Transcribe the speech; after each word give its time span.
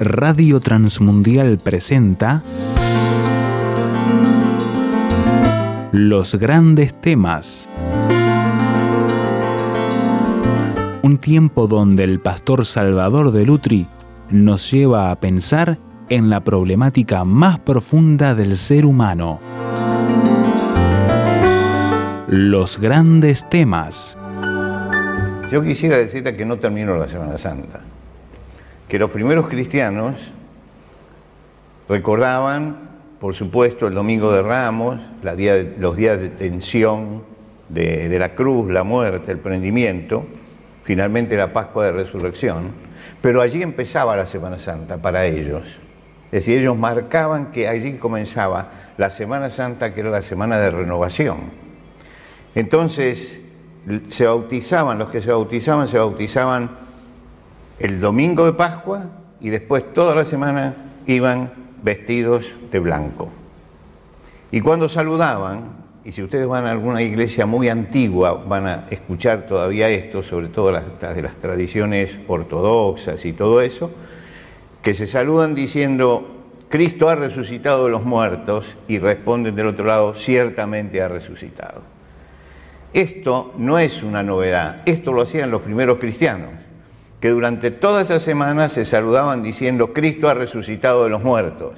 Radio 0.00 0.60
Transmundial 0.60 1.58
presenta 1.58 2.40
Los 5.90 6.36
grandes 6.36 6.94
temas. 7.00 7.68
Un 11.02 11.18
tiempo 11.18 11.66
donde 11.66 12.04
el 12.04 12.20
pastor 12.20 12.64
Salvador 12.64 13.32
de 13.32 13.44
Lutri 13.44 13.88
nos 14.30 14.70
lleva 14.70 15.10
a 15.10 15.18
pensar 15.18 15.80
en 16.08 16.30
la 16.30 16.44
problemática 16.44 17.24
más 17.24 17.58
profunda 17.58 18.36
del 18.36 18.56
ser 18.56 18.86
humano. 18.86 19.40
Los 22.28 22.78
grandes 22.78 23.48
temas. 23.50 24.16
Yo 25.50 25.60
quisiera 25.60 25.96
decirle 25.96 26.36
que 26.36 26.44
no 26.44 26.58
terminó 26.58 26.96
la 26.96 27.08
Semana 27.08 27.36
Santa, 27.36 27.80
que 28.88 28.98
los 28.98 29.10
primeros 29.10 29.48
cristianos 29.48 30.14
recordaban, 31.88 32.88
por 33.20 33.34
supuesto, 33.34 33.86
el 33.86 33.94
Domingo 33.94 34.32
de 34.32 34.42
Ramos, 34.42 34.98
los 35.22 35.36
días 35.96 36.20
de 36.20 36.28
tensión 36.30 37.22
de, 37.68 38.08
de 38.08 38.18
la 38.18 38.34
cruz, 38.34 38.70
la 38.70 38.84
muerte, 38.84 39.32
el 39.32 39.38
prendimiento, 39.38 40.26
finalmente 40.84 41.36
la 41.36 41.52
Pascua 41.52 41.84
de 41.84 41.92
Resurrección, 41.92 42.72
pero 43.20 43.42
allí 43.42 43.62
empezaba 43.62 44.16
la 44.16 44.26
Semana 44.26 44.58
Santa 44.58 44.96
para 44.96 45.26
ellos. 45.26 45.64
Es 46.26 46.44
decir, 46.44 46.58
ellos 46.58 46.76
marcaban 46.76 47.52
que 47.52 47.68
allí 47.68 47.94
comenzaba 47.94 48.70
la 48.96 49.10
Semana 49.10 49.50
Santa, 49.50 49.94
que 49.94 50.00
era 50.00 50.10
la 50.10 50.22
semana 50.22 50.58
de 50.58 50.70
renovación. 50.70 51.50
Entonces, 52.54 53.40
se 54.08 54.26
bautizaban, 54.26 54.98
los 54.98 55.10
que 55.10 55.20
se 55.20 55.30
bautizaban, 55.30 55.88
se 55.88 55.98
bautizaban 55.98 56.87
el 57.78 58.00
domingo 58.00 58.44
de 58.44 58.52
Pascua 58.52 59.04
y 59.40 59.50
después 59.50 59.92
toda 59.92 60.14
la 60.14 60.24
semana 60.24 60.74
iban 61.06 61.52
vestidos 61.82 62.46
de 62.70 62.78
blanco. 62.80 63.28
Y 64.50 64.60
cuando 64.60 64.88
saludaban, 64.88 65.78
y 66.04 66.12
si 66.12 66.22
ustedes 66.22 66.46
van 66.46 66.64
a 66.64 66.70
alguna 66.70 67.02
iglesia 67.02 67.46
muy 67.46 67.68
antigua, 67.68 68.32
van 68.32 68.66
a 68.66 68.86
escuchar 68.90 69.46
todavía 69.46 69.88
esto, 69.90 70.22
sobre 70.22 70.48
todo 70.48 70.72
las, 70.72 70.84
de 70.98 71.22
las 71.22 71.36
tradiciones 71.36 72.16
ortodoxas 72.26 73.24
y 73.24 73.32
todo 73.32 73.60
eso, 73.60 73.90
que 74.82 74.94
se 74.94 75.06
saludan 75.06 75.54
diciendo, 75.54 76.36
Cristo 76.68 77.08
ha 77.10 77.14
resucitado 77.14 77.84
de 77.84 77.90
los 77.90 78.04
muertos, 78.04 78.74
y 78.88 78.98
responden 78.98 79.54
del 79.54 79.66
otro 79.66 79.84
lado, 79.84 80.14
ciertamente 80.14 81.02
ha 81.02 81.08
resucitado. 81.08 81.82
Esto 82.94 83.52
no 83.58 83.78
es 83.78 84.02
una 84.02 84.22
novedad, 84.22 84.82
esto 84.86 85.12
lo 85.12 85.22
hacían 85.22 85.50
los 85.50 85.60
primeros 85.60 85.98
cristianos, 85.98 86.52
que 87.20 87.28
durante 87.28 87.70
toda 87.70 88.02
esa 88.02 88.20
semana 88.20 88.68
se 88.68 88.84
saludaban 88.84 89.42
diciendo, 89.42 89.92
Cristo 89.92 90.28
ha 90.28 90.34
resucitado 90.34 91.04
de 91.04 91.10
los 91.10 91.22
muertos. 91.22 91.74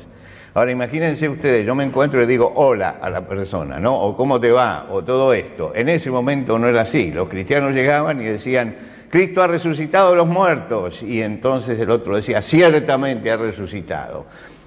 Ahora 0.52 0.72
imagínense 0.72 1.28
ustedes, 1.28 1.64
yo 1.64 1.74
me 1.74 1.84
encuentro 1.84 2.22
y 2.22 2.27
digo 2.27 2.52
hola 2.56 2.96
a 3.00 3.08
la 3.08 3.27
persona, 3.27 3.78
¿no? 3.78 3.94
O 3.94 4.16
cómo 4.16 4.41
te 4.41 4.50
va, 4.50 4.86
o 4.91 5.02
todo 5.02 5.33
esto. 5.33 5.72
En 5.74 5.88
ese 5.88 6.11
momento 6.11 6.58
no 6.58 6.66
era 6.66 6.83
así. 6.83 7.12
Los 7.12 7.28
cristianos 7.28 7.72
llegaban 7.72 8.20
y 8.20 8.24
decían, 8.24 8.77
Cristo 9.11 9.42
ha 9.42 9.46
resucitado 9.46 10.11
de 10.11 10.16
los 10.16 10.27
muertos. 10.27 11.02
Y 11.02 11.22
entonces 11.22 11.78
el 11.78 11.91
otro 11.91 12.16
decía, 12.16 12.42
ciertamente 12.42 13.30
ha 13.30 13.36
resucitado. 13.36 14.27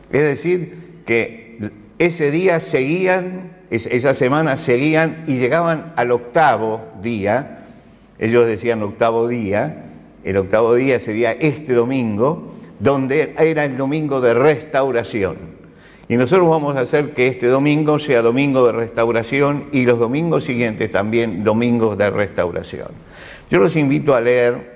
Es 0.10 0.24
decir, 0.24 1.02
que 1.06 1.60
ese 2.00 2.32
día 2.32 2.62
seguían 2.62 3.52
esa 3.74 4.14
semana 4.14 4.58
seguían 4.58 5.24
y 5.26 5.38
llegaban 5.40 5.94
al 5.96 6.12
octavo 6.12 6.82
día, 7.02 7.66
ellos 8.20 8.46
decían 8.46 8.84
octavo 8.84 9.28
día, 9.28 9.83
el 10.24 10.38
octavo 10.38 10.76
día 10.76 11.00
sería 11.00 11.34
este 11.34 11.74
domingo, 11.74 12.54
donde 12.80 13.34
era 13.38 13.66
el 13.66 13.78
domingo 13.78 14.22
de 14.22 14.34
restauración. 14.34 15.54
Y 16.08 16.18
nosotros 16.18 16.50
vamos 16.50 16.76
a 16.76 16.82
hacer 16.82 17.14
que 17.14 17.28
este 17.28 17.48
domingo 17.48 17.98
sea 17.98 18.22
domingo 18.22 18.66
de 18.66 18.74
restauración 18.74 19.66
y 19.72 19.86
los 19.86 20.00
domingos 20.00 20.44
siguientes 20.44 20.92
también 20.92 21.44
domingos 21.44 21.98
de 21.98 22.10
restauración. 22.10 22.90
Yo 23.50 23.60
los 23.60 23.76
invito 23.76 24.14
a 24.16 24.22
leer 24.22 24.74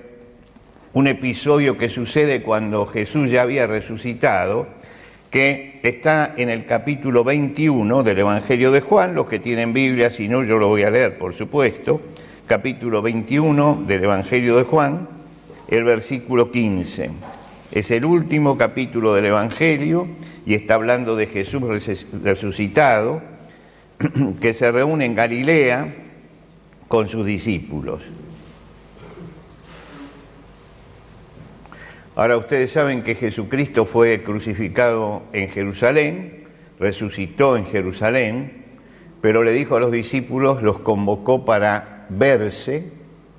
un 0.94 1.08
episodio 1.08 1.78
que 1.78 1.90
sucede 1.90 2.42
cuando 2.42 2.86
Jesús 2.86 3.30
ya 3.30 3.42
había 3.42 3.68
resucitado 3.68 4.68
que 5.30 5.80
está 5.84 6.34
en 6.38 6.50
el 6.50 6.66
capítulo 6.66 7.24
21 7.24 8.04
del 8.04 8.20
Evangelio 8.20 8.72
de 8.72 8.82
Juan, 8.82 9.14
los 9.14 9.28
que 9.28 9.40
tienen 9.40 9.74
Biblia, 9.74 10.10
si 10.10 10.30
no 10.30 10.44
yo 10.44 10.58
lo 10.58 10.70
voy 10.70 10.84
a 10.84 10.90
leer, 10.90 11.18
por 11.18 11.34
supuesto, 11.34 12.00
capítulo 12.48 13.02
21 13.02 13.84
del 13.86 14.06
Evangelio 14.06 14.56
de 14.56 14.64
Juan, 14.64 15.17
el 15.68 15.84
versículo 15.84 16.52
15. 16.52 17.10
Es 17.72 17.92
el 17.92 18.06
último 18.06 18.58
capítulo 18.58 19.14
del 19.14 19.26
Evangelio 19.26 20.08
y 20.46 20.54
está 20.54 20.76
hablando 20.76 21.16
de 21.16 21.28
Jesús 21.28 21.62
resucitado, 22.24 23.22
que 24.42 24.54
se 24.54 24.72
reúne 24.72 25.06
en 25.06 25.16
Galilea 25.16 25.94
con 26.88 27.10
sus 27.10 27.26
discípulos. 27.26 28.02
Ahora 32.16 32.38
ustedes 32.38 32.72
saben 32.72 33.04
que 33.04 33.16
Jesucristo 33.16 33.86
fue 33.86 34.24
crucificado 34.24 35.24
en 35.34 35.50
Jerusalén, 35.50 36.46
resucitó 36.80 37.58
en 37.58 37.68
Jerusalén, 37.68 38.64
pero 39.22 39.44
le 39.44 39.52
dijo 39.52 39.76
a 39.76 39.80
los 39.80 39.92
discípulos, 39.92 40.64
los 40.64 40.80
convocó 40.80 41.46
para 41.46 42.06
verse 42.10 42.97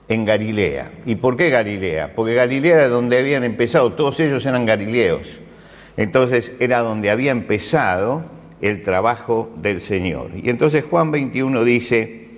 en 0.09 0.25
Galilea. 0.25 0.91
¿Y 1.05 1.17
por 1.17 1.37
qué 1.37 1.51
Galilea? 1.51 2.15
Porque 2.15 2.35
Galilea 2.35 2.75
era 2.77 2.89
donde 2.89 3.19
habían 3.19 3.45
empezado, 3.45 3.93
todos 3.93 4.19
ellos 4.21 4.45
eran 4.47 4.67
galileos. 4.67 5.29
Entonces 5.97 6.53
era 6.61 6.81
donde 6.81 7.11
había 7.11 7.31
empezado 7.31 8.25
el 8.61 8.83
trabajo 8.83 9.51
del 9.57 9.81
Señor. 9.81 10.31
Y 10.35 10.49
entonces 10.49 10.85
Juan 10.89 11.11
21 11.11 11.65
dice, 11.65 12.29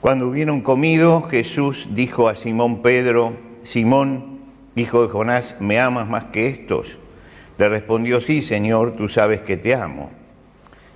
cuando 0.00 0.28
hubieron 0.28 0.60
comido, 0.60 1.22
Jesús 1.22 1.88
dijo 1.92 2.28
a 2.28 2.34
Simón 2.34 2.82
Pedro, 2.82 3.32
Simón, 3.62 4.36
Hijo 4.76 5.02
de 5.02 5.08
Jonás, 5.08 5.56
¿me 5.58 5.80
amas 5.80 6.06
más 6.06 6.24
que 6.24 6.48
estos? 6.48 6.98
Le 7.56 7.68
respondió, 7.70 8.20
sí, 8.20 8.42
Señor, 8.42 8.94
tú 8.94 9.08
sabes 9.08 9.40
que 9.40 9.56
te 9.56 9.74
amo. 9.74 10.10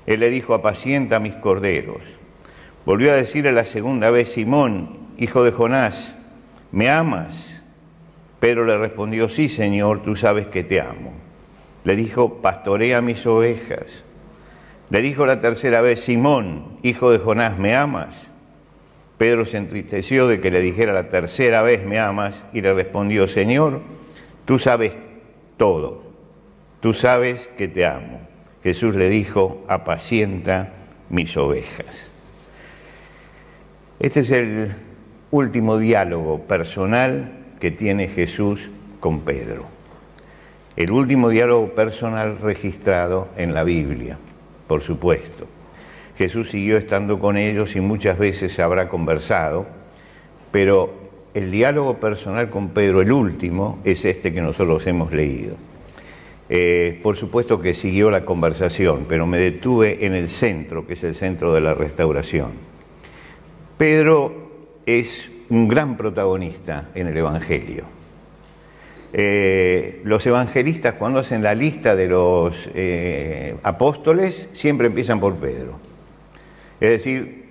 Él 0.06 0.20
le 0.20 0.28
dijo, 0.28 0.52
apacienta 0.52 1.18
mis 1.18 1.34
corderos. 1.34 2.02
Volvió 2.84 3.10
a 3.12 3.16
decirle 3.16 3.52
la 3.52 3.64
segunda 3.64 4.10
vez, 4.10 4.32
Simón, 4.32 4.99
hijo 5.20 5.44
de 5.44 5.52
Jonás, 5.52 6.14
¿me 6.72 6.90
amas? 6.90 7.34
Pedro 8.40 8.64
le 8.64 8.78
respondió, 8.78 9.28
sí, 9.28 9.50
Señor, 9.50 10.02
tú 10.02 10.16
sabes 10.16 10.46
que 10.46 10.64
te 10.64 10.80
amo. 10.80 11.12
Le 11.84 11.94
dijo, 11.94 12.40
pastorea 12.40 13.02
mis 13.02 13.26
ovejas. 13.26 14.02
Le 14.88 15.02
dijo 15.02 15.26
la 15.26 15.40
tercera 15.40 15.82
vez, 15.82 16.00
Simón, 16.00 16.78
hijo 16.82 17.12
de 17.12 17.18
Jonás, 17.18 17.58
¿me 17.58 17.76
amas? 17.76 18.28
Pedro 19.18 19.44
se 19.44 19.58
entristeció 19.58 20.26
de 20.26 20.40
que 20.40 20.50
le 20.50 20.62
dijera 20.62 20.94
la 20.94 21.10
tercera 21.10 21.60
vez, 21.60 21.84
me 21.84 21.98
amas, 21.98 22.42
y 22.54 22.62
le 22.62 22.72
respondió, 22.72 23.28
Señor, 23.28 23.82
tú 24.46 24.58
sabes 24.58 24.94
todo, 25.58 26.02
tú 26.80 26.94
sabes 26.94 27.50
que 27.58 27.68
te 27.68 27.84
amo. 27.84 28.22
Jesús 28.62 28.96
le 28.96 29.10
dijo, 29.10 29.66
apacienta 29.68 30.72
mis 31.10 31.36
ovejas. 31.36 32.06
Este 33.98 34.20
es 34.20 34.30
el 34.30 34.74
último 35.30 35.78
diálogo 35.78 36.40
personal 36.40 37.32
que 37.60 37.70
tiene 37.70 38.08
Jesús 38.08 38.68
con 38.98 39.20
Pedro. 39.20 39.64
El 40.76 40.90
último 40.92 41.28
diálogo 41.28 41.68
personal 41.68 42.38
registrado 42.38 43.28
en 43.36 43.54
la 43.54 43.64
Biblia, 43.64 44.18
por 44.66 44.82
supuesto. 44.82 45.46
Jesús 46.16 46.50
siguió 46.50 46.76
estando 46.76 47.18
con 47.18 47.36
ellos 47.36 47.76
y 47.76 47.80
muchas 47.80 48.18
veces 48.18 48.58
habrá 48.58 48.88
conversado, 48.88 49.66
pero 50.50 50.92
el 51.32 51.50
diálogo 51.50 51.98
personal 51.98 52.50
con 52.50 52.70
Pedro, 52.70 53.00
el 53.00 53.12
último, 53.12 53.78
es 53.84 54.04
este 54.04 54.32
que 54.32 54.40
nosotros 54.40 54.86
hemos 54.86 55.12
leído. 55.12 55.56
Eh, 56.48 56.98
por 57.04 57.16
supuesto 57.16 57.60
que 57.60 57.74
siguió 57.74 58.10
la 58.10 58.24
conversación, 58.24 59.06
pero 59.08 59.24
me 59.26 59.38
detuve 59.38 60.04
en 60.04 60.14
el 60.14 60.28
centro, 60.28 60.86
que 60.86 60.94
es 60.94 61.04
el 61.04 61.14
centro 61.14 61.54
de 61.54 61.60
la 61.60 61.74
restauración. 61.74 62.50
Pedro 63.78 64.39
es 64.98 65.30
un 65.50 65.68
gran 65.68 65.96
protagonista 65.96 66.88
en 66.94 67.06
el 67.06 67.16
Evangelio. 67.16 67.84
Eh, 69.12 70.00
los 70.04 70.24
evangelistas 70.24 70.94
cuando 70.94 71.18
hacen 71.18 71.42
la 71.42 71.54
lista 71.54 71.96
de 71.96 72.06
los 72.06 72.70
eh, 72.74 73.56
apóstoles 73.64 74.48
siempre 74.52 74.86
empiezan 74.86 75.18
por 75.18 75.34
Pedro. 75.34 75.78
Es 76.80 76.90
decir, 76.90 77.44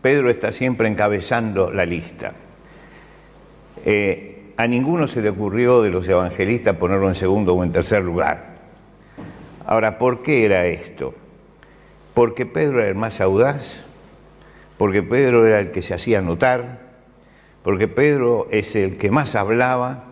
Pedro 0.00 0.30
está 0.30 0.52
siempre 0.52 0.88
encabezando 0.88 1.72
la 1.72 1.84
lista. 1.84 2.32
Eh, 3.84 4.52
a 4.56 4.66
ninguno 4.66 5.08
se 5.08 5.20
le 5.20 5.30
ocurrió 5.30 5.82
de 5.82 5.90
los 5.90 6.06
evangelistas 6.08 6.76
ponerlo 6.76 7.08
en 7.08 7.14
segundo 7.16 7.54
o 7.54 7.64
en 7.64 7.72
tercer 7.72 8.02
lugar. 8.02 8.50
Ahora, 9.66 9.98
¿por 9.98 10.22
qué 10.22 10.44
era 10.44 10.66
esto? 10.66 11.14
Porque 12.14 12.46
Pedro 12.46 12.80
era 12.80 12.88
el 12.88 12.94
más 12.94 13.20
audaz, 13.20 13.80
porque 14.78 15.02
Pedro 15.02 15.46
era 15.46 15.60
el 15.60 15.70
que 15.72 15.82
se 15.82 15.94
hacía 15.94 16.20
notar, 16.20 16.79
porque 17.70 17.86
Pedro 17.86 18.48
es 18.50 18.74
el 18.74 18.96
que 18.96 19.12
más 19.12 19.36
hablaba, 19.36 20.06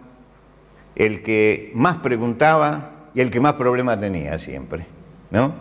el 0.94 1.25
que 1.25 1.72
más 1.75 1.96
preguntaba 1.96 2.93
y 3.16 3.20
el 3.20 3.32
que 3.32 3.40
más 3.40 3.55
problemas 3.55 3.99
tenía 3.99 4.38
siempre. 4.38 4.87
¿no? 5.32 5.55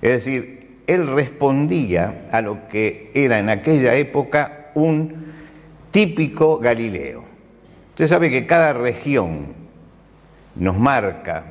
Es 0.00 0.12
decir, 0.24 0.78
él 0.86 1.08
respondía 1.08 2.28
a 2.30 2.40
lo 2.40 2.68
que 2.68 3.10
era 3.14 3.40
en 3.40 3.48
aquella 3.48 3.96
época 3.96 4.70
un 4.76 5.32
típico 5.90 6.58
Galileo. 6.60 7.24
Usted 7.88 8.06
sabe 8.06 8.30
que 8.30 8.46
cada 8.46 8.72
región 8.72 9.46
nos 10.54 10.78
marca 10.78 11.42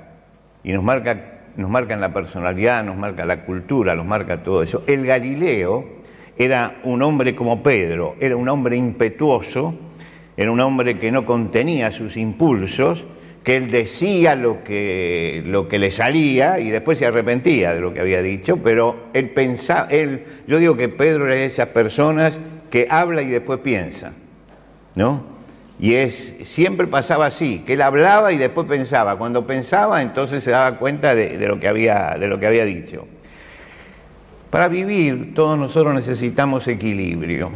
y 0.64 0.72
nos 0.72 0.82
marca 0.82 1.42
nos 1.58 1.70
marca 1.70 1.94
en 1.94 2.00
la 2.00 2.14
personalidad, 2.14 2.86
nos 2.86 2.96
marca 2.96 3.26
la 3.26 3.44
cultura, 3.44 3.96
nos 3.96 4.06
marca 4.06 4.44
todo 4.44 4.64
eso. 4.64 4.84
El 4.88 5.06
Galileo 5.06 6.00
era 6.38 6.80
un 6.86 7.02
hombre 7.02 7.36
como 7.36 7.62
Pedro, 7.62 8.16
era 8.22 8.38
un 8.38 8.48
hombre 8.48 8.78
impetuoso, 8.78 9.76
era 10.40 10.52
un 10.52 10.62
hombre 10.62 10.98
que 10.98 11.12
no 11.12 11.26
contenía 11.26 11.92
sus 11.92 12.16
impulsos, 12.16 13.04
que 13.44 13.58
él 13.58 13.70
decía 13.70 14.36
lo 14.38 14.64
que, 14.64 15.44
lo 15.46 15.68
que 15.68 15.80
le 15.80 15.92
salía 15.92 16.62
y 16.62 16.70
después 16.70 16.98
se 16.98 17.06
arrepentía 17.06 17.74
de 17.74 17.82
lo 17.82 17.94
que 17.94 18.00
había 18.00 18.22
dicho, 18.22 18.56
pero 18.56 19.08
él 19.12 19.32
pensaba, 19.32 19.90
él, 19.90 20.24
yo 20.48 20.60
digo 20.60 20.78
que 20.78 20.88
Pedro 20.88 21.26
era 21.26 21.36
de 21.36 21.44
esas 21.44 21.68
personas 21.68 22.40
que 22.72 22.88
habla 22.90 23.22
y 23.22 23.28
después 23.28 23.60
piensa, 23.60 24.14
¿no? 24.96 25.26
Y 25.78 25.96
es, 25.96 26.38
siempre 26.44 26.88
pasaba 26.88 27.26
así, 27.26 27.60
que 27.68 27.74
él 27.74 27.82
hablaba 27.82 28.32
y 28.32 28.38
después 28.38 28.66
pensaba. 28.66 29.18
Cuando 29.18 29.46
pensaba, 29.46 30.02
entonces 30.02 30.42
se 30.42 30.52
daba 30.52 30.78
cuenta 30.78 31.16
de, 31.16 31.38
lo, 31.50 31.60
que 31.60 31.68
había, 31.68 32.16
de 32.18 32.30
lo 32.30 32.40
que 32.40 32.48
había 32.48 32.64
dicho. 32.64 33.08
Para 34.50 34.70
vivir, 34.70 35.34
todos 35.34 35.60
nosotros 35.60 35.94
necesitamos 35.94 36.66
equilibrio. 36.70 37.52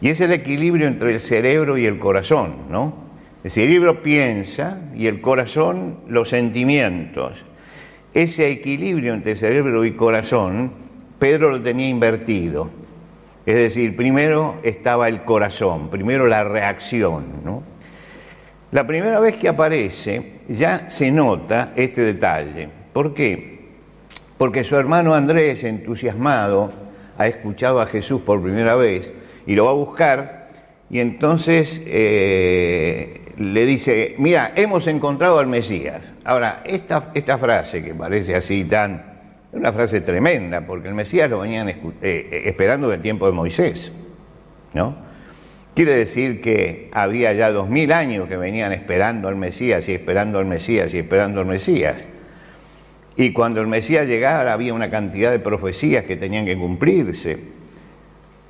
Y 0.00 0.08
es 0.10 0.20
el 0.20 0.32
equilibrio 0.32 0.86
entre 0.86 1.14
el 1.14 1.20
cerebro 1.20 1.78
y 1.78 1.86
el 1.86 1.98
corazón, 1.98 2.54
¿no? 2.70 3.06
El 3.42 3.50
cerebro 3.50 4.02
piensa 4.02 4.80
y 4.94 5.06
el 5.06 5.20
corazón 5.20 5.98
los 6.08 6.28
sentimientos. 6.28 7.44
Ese 8.12 8.50
equilibrio 8.50 9.14
entre 9.14 9.36
cerebro 9.36 9.84
y 9.84 9.92
corazón, 9.92 10.72
Pedro 11.18 11.50
lo 11.50 11.62
tenía 11.62 11.88
invertido. 11.88 12.68
Es 13.46 13.54
decir, 13.54 13.94
primero 13.94 14.56
estaba 14.64 15.08
el 15.08 15.22
corazón, 15.22 15.88
primero 15.88 16.26
la 16.26 16.42
reacción. 16.42 17.24
La 18.72 18.86
primera 18.86 19.20
vez 19.20 19.36
que 19.36 19.48
aparece 19.48 20.40
ya 20.48 20.90
se 20.90 21.12
nota 21.12 21.72
este 21.76 22.02
detalle. 22.02 22.68
¿Por 22.92 23.14
qué? 23.14 23.60
Porque 24.36 24.64
su 24.64 24.76
hermano 24.76 25.14
Andrés, 25.14 25.62
entusiasmado, 25.62 26.70
ha 27.16 27.28
escuchado 27.28 27.80
a 27.80 27.86
Jesús 27.86 28.20
por 28.22 28.42
primera 28.42 28.74
vez 28.74 29.12
y 29.46 29.54
lo 29.54 29.64
va 29.64 29.70
a 29.70 29.74
buscar 29.74 30.46
y 30.88 31.00
entonces 31.00 31.80
eh, 31.84 33.32
le 33.38 33.66
dice, 33.66 34.14
mira, 34.18 34.52
hemos 34.54 34.86
encontrado 34.86 35.38
al 35.38 35.46
Mesías. 35.46 36.00
Ahora, 36.24 36.62
esta, 36.64 37.10
esta 37.14 37.38
frase 37.38 37.82
que 37.82 37.94
parece 37.94 38.34
así 38.36 38.64
tan 38.64 39.16
una 39.52 39.72
frase 39.72 40.00
tremenda, 40.02 40.60
porque 40.66 40.88
el 40.88 40.94
Mesías 40.94 41.30
lo 41.30 41.40
venían 41.40 41.68
eh, 41.68 41.76
eh, 42.02 42.42
esperando 42.44 42.88
del 42.88 43.00
tiempo 43.00 43.26
de 43.26 43.32
Moisés, 43.32 43.90
¿no? 44.74 45.06
Quiere 45.74 45.94
decir 45.94 46.40
que 46.40 46.90
había 46.92 47.32
ya 47.32 47.50
dos 47.52 47.68
mil 47.68 47.92
años 47.92 48.28
que 48.28 48.36
venían 48.36 48.72
esperando 48.72 49.28
al 49.28 49.36
Mesías 49.36 49.88
y 49.88 49.92
esperando 49.92 50.38
al 50.38 50.46
Mesías 50.46 50.92
y 50.94 50.98
esperando 50.98 51.40
al 51.40 51.46
Mesías. 51.46 51.96
Y 53.16 53.32
cuando 53.32 53.60
el 53.60 53.66
Mesías 53.66 54.06
llegara 54.06 54.52
había 54.52 54.72
una 54.72 54.90
cantidad 54.90 55.30
de 55.30 55.38
profecías 55.38 56.04
que 56.04 56.16
tenían 56.16 56.44
que 56.44 56.56
cumplirse. 56.56 57.55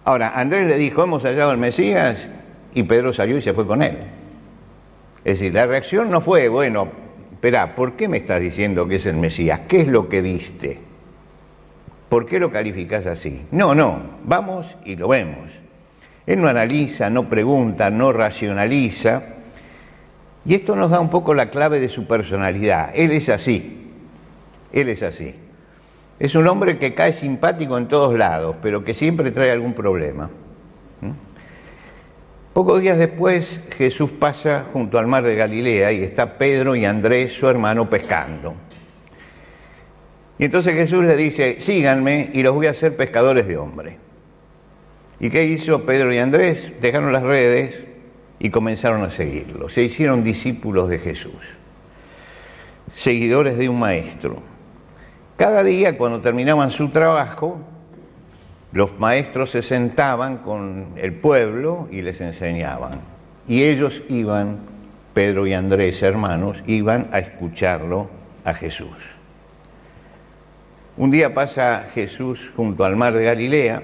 Ahora, 0.06 0.34
Andrés 0.36 0.68
le 0.68 0.76
dijo, 0.76 1.02
hemos 1.02 1.24
hallado 1.24 1.50
al 1.50 1.58
Mesías, 1.58 2.28
y 2.72 2.84
Pedro 2.84 3.12
salió 3.12 3.38
y 3.38 3.42
se 3.42 3.52
fue 3.52 3.66
con 3.66 3.82
él. 3.82 3.98
Es 5.24 5.40
decir, 5.40 5.52
la 5.52 5.66
reacción 5.66 6.08
no 6.08 6.20
fue, 6.20 6.46
bueno, 6.46 6.86
espera, 7.32 7.74
¿por 7.74 7.94
qué 7.94 8.06
me 8.06 8.18
estás 8.18 8.40
diciendo 8.40 8.86
que 8.86 8.94
es 8.94 9.06
el 9.06 9.16
Mesías? 9.16 9.62
¿Qué 9.66 9.80
es 9.80 9.88
lo 9.88 10.08
que 10.08 10.22
viste? 10.22 10.78
¿Por 12.08 12.24
qué 12.24 12.38
lo 12.38 12.52
calificas 12.52 13.04
así? 13.04 13.46
No, 13.50 13.74
no, 13.74 14.00
vamos 14.22 14.76
y 14.84 14.94
lo 14.94 15.08
vemos. 15.08 15.50
Él 16.24 16.40
no 16.40 16.46
analiza, 16.46 17.10
no 17.10 17.28
pregunta, 17.28 17.90
no 17.90 18.12
racionaliza. 18.12 19.24
Y 20.44 20.54
esto 20.54 20.76
nos 20.76 20.90
da 20.90 21.00
un 21.00 21.10
poco 21.10 21.34
la 21.34 21.50
clave 21.50 21.80
de 21.80 21.88
su 21.88 22.06
personalidad. 22.06 22.90
Él 22.94 23.10
es 23.10 23.28
así. 23.28 23.90
Él 24.72 24.88
es 24.88 25.02
así. 25.02 25.34
Es 26.18 26.34
un 26.34 26.46
hombre 26.48 26.78
que 26.78 26.94
cae 26.94 27.12
simpático 27.12 27.76
en 27.76 27.88
todos 27.88 28.16
lados, 28.16 28.56
pero 28.62 28.82
que 28.84 28.94
siempre 28.94 29.30
trae 29.30 29.50
algún 29.50 29.74
problema. 29.74 30.30
¿Mm? 31.00 31.10
Pocos 32.54 32.80
días 32.80 32.96
después 32.96 33.60
Jesús 33.76 34.12
pasa 34.12 34.64
junto 34.72 34.98
al 34.98 35.06
mar 35.06 35.24
de 35.24 35.34
Galilea 35.34 35.92
y 35.92 36.02
está 36.02 36.38
Pedro 36.38 36.74
y 36.74 36.86
Andrés, 36.86 37.34
su 37.34 37.46
hermano, 37.46 37.90
pescando. 37.90 38.54
Y 40.38 40.46
entonces 40.46 40.74
Jesús 40.74 41.04
le 41.04 41.16
dice, 41.16 41.60
síganme 41.60 42.30
y 42.32 42.42
los 42.42 42.54
voy 42.54 42.66
a 42.66 42.70
hacer 42.70 42.96
pescadores 42.96 43.46
de 43.46 43.58
hombres. 43.58 43.96
¿Y 45.20 45.28
qué 45.28 45.44
hizo 45.44 45.84
Pedro 45.84 46.12
y 46.12 46.18
Andrés? 46.18 46.72
Dejaron 46.80 47.12
las 47.12 47.22
redes 47.22 47.74
y 48.38 48.50
comenzaron 48.50 49.02
a 49.02 49.10
seguirlo. 49.10 49.68
Se 49.68 49.82
hicieron 49.82 50.24
discípulos 50.24 50.88
de 50.88 50.98
Jesús, 50.98 51.32
seguidores 52.94 53.56
de 53.56 53.68
un 53.68 53.78
maestro. 53.78 54.55
Cada 55.36 55.62
día 55.62 55.98
cuando 55.98 56.22
terminaban 56.22 56.70
su 56.70 56.88
trabajo, 56.88 57.58
los 58.72 58.98
maestros 58.98 59.50
se 59.50 59.62
sentaban 59.62 60.38
con 60.38 60.92
el 60.96 61.12
pueblo 61.12 61.88
y 61.90 62.00
les 62.00 62.22
enseñaban. 62.22 63.00
Y 63.46 63.64
ellos 63.64 64.02
iban, 64.08 64.58
Pedro 65.12 65.46
y 65.46 65.52
Andrés, 65.52 66.02
hermanos, 66.02 66.62
iban 66.66 67.08
a 67.12 67.18
escucharlo 67.18 68.08
a 68.44 68.54
Jesús. 68.54 68.96
Un 70.96 71.10
día 71.10 71.34
pasa 71.34 71.88
Jesús 71.94 72.50
junto 72.56 72.84
al 72.84 72.96
mar 72.96 73.12
de 73.12 73.24
Galilea, 73.24 73.82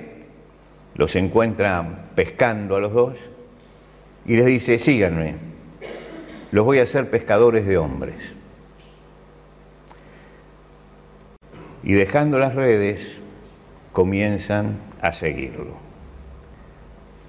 los 0.94 1.14
encuentra 1.16 1.84
pescando 2.14 2.76
a 2.76 2.80
los 2.80 2.94
dos 2.94 3.14
y 4.24 4.36
les 4.36 4.46
dice, 4.46 4.78
síganme, 4.78 5.34
los 6.50 6.64
voy 6.64 6.78
a 6.78 6.84
hacer 6.84 7.10
pescadores 7.10 7.66
de 7.66 7.76
hombres. 7.76 8.16
Y 11.82 11.92
dejando 11.92 12.38
las 12.38 12.54
redes, 12.54 13.00
comienzan 13.92 14.78
a 15.00 15.12
seguirlo. 15.12 15.76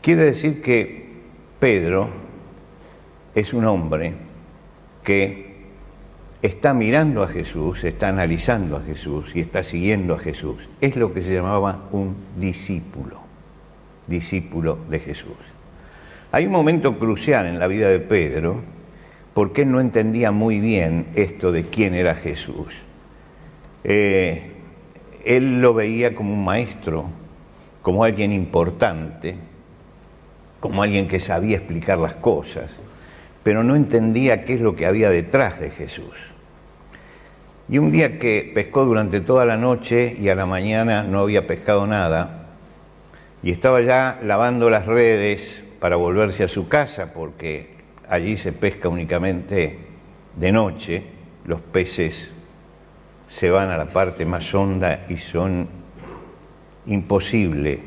Quiere 0.02 0.24
decir 0.24 0.62
que 0.62 1.08
Pedro 1.60 2.10
es 3.36 3.54
un 3.54 3.66
hombre 3.66 4.13
que 5.04 5.54
está 6.42 6.74
mirando 6.74 7.24
a 7.24 7.27
Jesús, 7.27 7.84
está 7.84 8.10
analizando 8.10 8.77
a 8.77 8.82
Jesús 8.82 9.36
y 9.36 9.39
está 9.39 9.63
siguiendo 9.63 10.13
a 10.13 10.20
Jesús. 10.20 10.70
Es 10.82 10.96
lo 10.98 11.13
que 11.13 11.22
se 11.22 11.34
llamaba 11.34 11.88
un 11.92 12.16
discípulo, 12.38 13.22
discípulo 14.08 14.77
de 14.89 15.00
Jesús. 15.00 15.38
Hay 16.32 16.46
un 16.46 16.51
momento 16.51 17.00
crucial 17.00 17.46
en 17.46 17.60
la 17.60 17.68
vida 17.68 17.89
de 17.89 18.00
Pedro 18.00 18.62
porque 19.34 19.62
él 19.62 19.72
no 19.72 19.80
entendía 19.80 20.32
muy 20.32 20.60
bien 20.60 21.08
esto 21.16 21.51
de 21.51 21.63
quién 21.63 21.94
era 21.96 22.16
Jesús. 22.16 22.82
Eh, 23.84 24.52
él 25.24 25.62
lo 25.62 25.74
veía 25.74 26.15
como 26.15 26.34
un 26.34 26.44
maestro, 26.44 27.06
como 27.82 28.03
alguien 28.03 28.32
importante, 28.32 29.36
como 30.60 30.84
alguien 30.84 31.08
que 31.08 31.20
sabía 31.20 31.58
explicar 31.58 31.98
las 31.98 32.15
cosas, 32.15 32.72
pero 33.44 33.63
no 33.63 33.75
entendía 33.75 34.46
qué 34.46 34.56
es 34.56 34.62
lo 34.62 34.75
que 34.75 34.86
había 34.86 35.10
detrás 35.10 35.60
de 35.60 35.70
Jesús. 35.70 36.15
Y 37.70 37.77
un 37.77 37.92
día 37.92 38.20
que 38.20 38.51
pescó 38.53 38.86
durante 38.86 39.22
toda 39.22 39.46
la 39.46 39.58
noche 39.58 40.15
y 40.20 40.30
a 40.30 40.36
la 40.36 40.46
mañana 40.46 41.03
no 41.03 41.20
había 41.20 41.48
pescado 41.48 41.88
nada, 41.88 42.48
y 43.42 43.51
estaba 43.51 43.82
ya 43.82 44.20
lavando 44.24 44.70
las 44.70 44.86
redes 44.86 45.62
para 45.80 45.98
volverse 45.98 46.46
a 46.46 46.48
su 46.48 46.70
casa, 46.70 47.13
porque 47.13 47.75
allí 48.08 48.38
se 48.38 48.53
pesca 48.53 48.88
únicamente 48.88 49.77
de 50.38 50.51
noche, 50.51 51.03
los 51.46 51.60
peces 51.60 52.30
se 53.34 53.50
van 53.50 53.72
a 53.72 53.78
la 53.78 53.86
parte 53.86 54.25
más 54.25 54.54
honda 54.54 55.06
y 55.10 55.18
son 55.18 55.68
imposible 56.86 57.80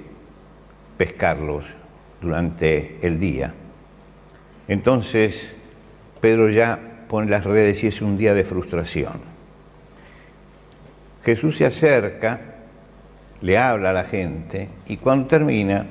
pescarlos 0.97 1.65
durante 2.21 2.99
el 3.01 3.21
día. 3.21 3.55
Entonces 4.67 5.47
Pedro 6.21 6.51
ya 6.51 6.81
pone 7.09 7.31
las 7.31 7.45
redes 7.45 7.85
y 7.85 7.87
es 7.87 8.03
un 8.03 8.19
día 8.19 8.35
de 8.35 8.43
frustración. 8.43 9.21
Jesús 11.25 11.59
se 11.59 11.67
acerca, 11.67 12.41
le 13.41 13.57
habla 13.57 13.91
a 13.91 13.93
la 13.93 14.05
gente 14.05 14.69
y 14.89 14.97
cuando 14.97 15.29
termina 15.29 15.87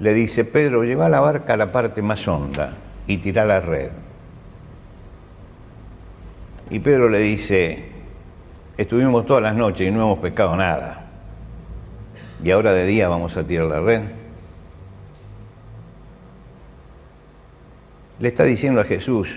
le 0.00 0.14
dice, 0.14 0.44
Pedro, 0.44 0.82
lleva 0.82 1.08
la 1.08 1.20
barca 1.20 1.54
a 1.54 1.56
la 1.56 1.70
parte 1.70 2.02
más 2.02 2.26
honda 2.26 2.72
y 3.06 3.18
tira 3.18 3.44
la 3.44 3.60
red. 3.60 3.90
Y 6.70 6.80
Pedro 6.80 7.08
le 7.08 7.20
dice, 7.20 7.84
estuvimos 8.76 9.24
todas 9.24 9.42
las 9.42 9.54
noches 9.54 9.88
y 9.88 9.90
no 9.90 10.02
hemos 10.02 10.18
pescado 10.18 10.54
nada. 10.54 11.06
Y 12.44 12.50
ahora 12.50 12.72
de 12.72 12.84
día 12.84 13.08
vamos 13.08 13.36
a 13.36 13.44
tirar 13.44 13.66
la 13.66 13.80
red. 13.80 14.02
Le 18.18 18.28
está 18.28 18.44
diciendo 18.44 18.80
a 18.80 18.84
Jesús, 18.84 19.34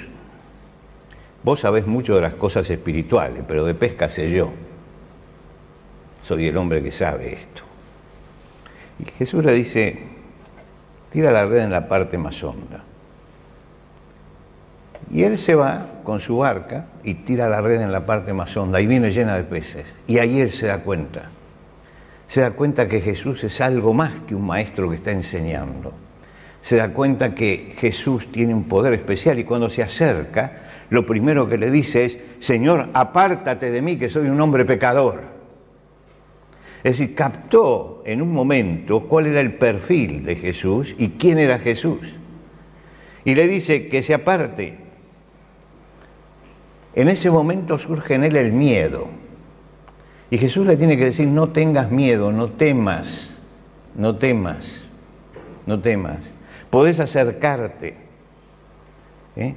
vos 1.43 1.61
sabés 1.61 1.88
mucho 1.88 2.15
de 2.15 2.21
las 2.21 2.33
cosas 2.33 2.69
espirituales, 2.69 3.43
pero 3.47 3.63
de 3.63 3.75
pesca 3.75 4.09
sé 4.09 4.29
yo. 4.31 4.51
Soy 6.25 6.47
el 6.47 6.57
hombre 6.57 6.83
que 6.83 6.91
sabe 6.91 7.33
esto. 7.33 7.63
Y 9.00 9.05
Jesús 9.17 9.43
le 9.45 9.53
dice, 9.53 10.00
tira 11.11 11.31
la 11.31 11.45
red 11.45 11.59
en 11.59 11.71
la 11.71 11.88
parte 11.88 12.17
más 12.17 12.43
honda. 12.43 12.83
Y 15.13 15.23
él 15.23 15.37
se 15.37 15.55
va 15.55 15.85
con 16.03 16.21
su 16.21 16.37
barca 16.37 16.85
y 17.03 17.15
tira 17.15 17.49
la 17.49 17.61
red 17.61 17.81
en 17.81 17.91
la 17.91 18.05
parte 18.05 18.31
más 18.31 18.55
honda 18.55 18.79
y 18.79 18.87
viene 18.87 19.11
llena 19.11 19.35
de 19.35 19.43
peces. 19.43 19.85
Y 20.07 20.19
ahí 20.19 20.39
él 20.39 20.51
se 20.51 20.67
da 20.67 20.79
cuenta. 20.79 21.29
Se 22.27 22.41
da 22.41 22.51
cuenta 22.51 22.87
que 22.87 23.01
Jesús 23.01 23.43
es 23.43 23.59
algo 23.59 23.93
más 23.93 24.11
que 24.25 24.35
un 24.35 24.45
maestro 24.45 24.89
que 24.89 24.95
está 24.95 25.11
enseñando. 25.11 25.91
Se 26.61 26.77
da 26.77 26.93
cuenta 26.93 27.35
que 27.35 27.73
Jesús 27.77 28.31
tiene 28.31 28.53
un 28.53 28.65
poder 28.65 28.93
especial 28.93 29.37
y 29.37 29.43
cuando 29.43 29.69
se 29.69 29.83
acerca, 29.83 30.61
lo 30.89 31.05
primero 31.05 31.49
que 31.49 31.57
le 31.57 31.71
dice 31.71 32.05
es, 32.05 32.17
Señor, 32.39 32.89
apártate 32.93 33.69
de 33.69 33.81
mí 33.81 33.97
que 33.97 34.09
soy 34.09 34.29
un 34.29 34.39
hombre 34.39 34.63
pecador. 34.63 35.23
Es 36.83 36.97
decir, 36.97 37.15
captó 37.15 38.01
en 38.05 38.21
un 38.21 38.31
momento 38.31 39.01
cuál 39.07 39.27
era 39.27 39.41
el 39.41 39.55
perfil 39.55 40.23
de 40.23 40.35
Jesús 40.37 40.95
y 40.97 41.09
quién 41.09 41.37
era 41.37 41.59
Jesús. 41.59 41.99
Y 43.25 43.35
le 43.35 43.47
dice 43.47 43.87
que 43.87 44.03
se 44.03 44.13
aparte, 44.13 44.90
en 46.95 47.10
ese 47.10 47.31
momento 47.31 47.77
surge 47.79 48.15
en 48.15 48.24
él 48.24 48.36
el 48.36 48.51
miedo. 48.51 49.07
Y 50.29 50.38
Jesús 50.38 50.65
le 50.65 50.77
tiene 50.77 50.98
que 50.98 51.05
decir, 51.05 51.27
no 51.27 51.50
tengas 51.50 51.91
miedo, 51.91 52.31
no 52.31 52.50
temas, 52.50 53.33
no 53.95 54.15
temas, 54.15 54.74
no 55.65 55.79
temas. 55.81 56.19
Podés 56.69 57.00
acercarte. 57.00 57.95
¿eh? 59.36 59.55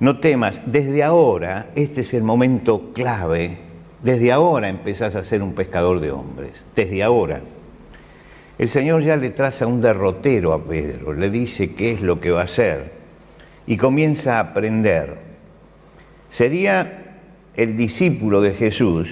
No 0.00 0.18
temas, 0.18 0.60
desde 0.66 1.02
ahora, 1.02 1.70
este 1.74 2.00
es 2.00 2.14
el 2.14 2.22
momento 2.22 2.92
clave, 2.92 3.58
desde 4.02 4.32
ahora 4.32 4.68
empezás 4.68 5.14
a 5.14 5.22
ser 5.22 5.42
un 5.42 5.54
pescador 5.54 6.00
de 6.00 6.10
hombres, 6.10 6.64
desde 6.74 7.02
ahora. 7.02 7.40
El 8.58 8.68
Señor 8.68 9.02
ya 9.02 9.16
le 9.16 9.30
traza 9.30 9.66
un 9.66 9.80
derrotero 9.80 10.52
a 10.52 10.62
Pedro, 10.62 11.12
le 11.12 11.30
dice 11.30 11.74
qué 11.74 11.92
es 11.92 12.02
lo 12.02 12.20
que 12.20 12.30
va 12.30 12.42
a 12.42 12.44
hacer 12.44 12.92
y 13.66 13.76
comienza 13.76 14.36
a 14.36 14.40
aprender 14.40 15.33
Sería 16.34 17.20
el 17.54 17.76
discípulo 17.76 18.40
de 18.40 18.54
Jesús, 18.54 19.08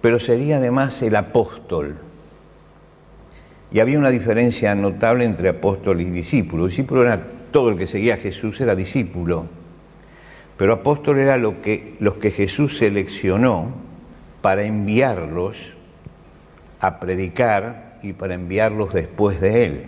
pero 0.00 0.20
sería 0.20 0.58
además 0.58 1.02
el 1.02 1.16
apóstol. 1.16 1.96
Y 3.72 3.80
había 3.80 3.98
una 3.98 4.10
diferencia 4.10 4.72
notable 4.76 5.24
entre 5.24 5.48
apóstol 5.48 6.00
y 6.00 6.04
discípulo. 6.04 6.66
Discípulo 6.66 7.02
era 7.02 7.20
todo 7.50 7.70
el 7.70 7.76
que 7.76 7.88
seguía 7.88 8.14
a 8.14 8.18
Jesús, 8.18 8.60
era 8.60 8.76
discípulo. 8.76 9.46
Pero 10.56 10.72
apóstol 10.72 11.18
era 11.18 11.36
lo 11.36 11.62
que, 11.62 11.96
los 11.98 12.14
que 12.18 12.30
Jesús 12.30 12.78
seleccionó 12.78 13.72
para 14.40 14.62
enviarlos 14.62 15.56
a 16.78 17.00
predicar 17.00 17.98
y 18.04 18.12
para 18.12 18.34
enviarlos 18.34 18.94
después 18.94 19.40
de 19.40 19.66
él. 19.66 19.82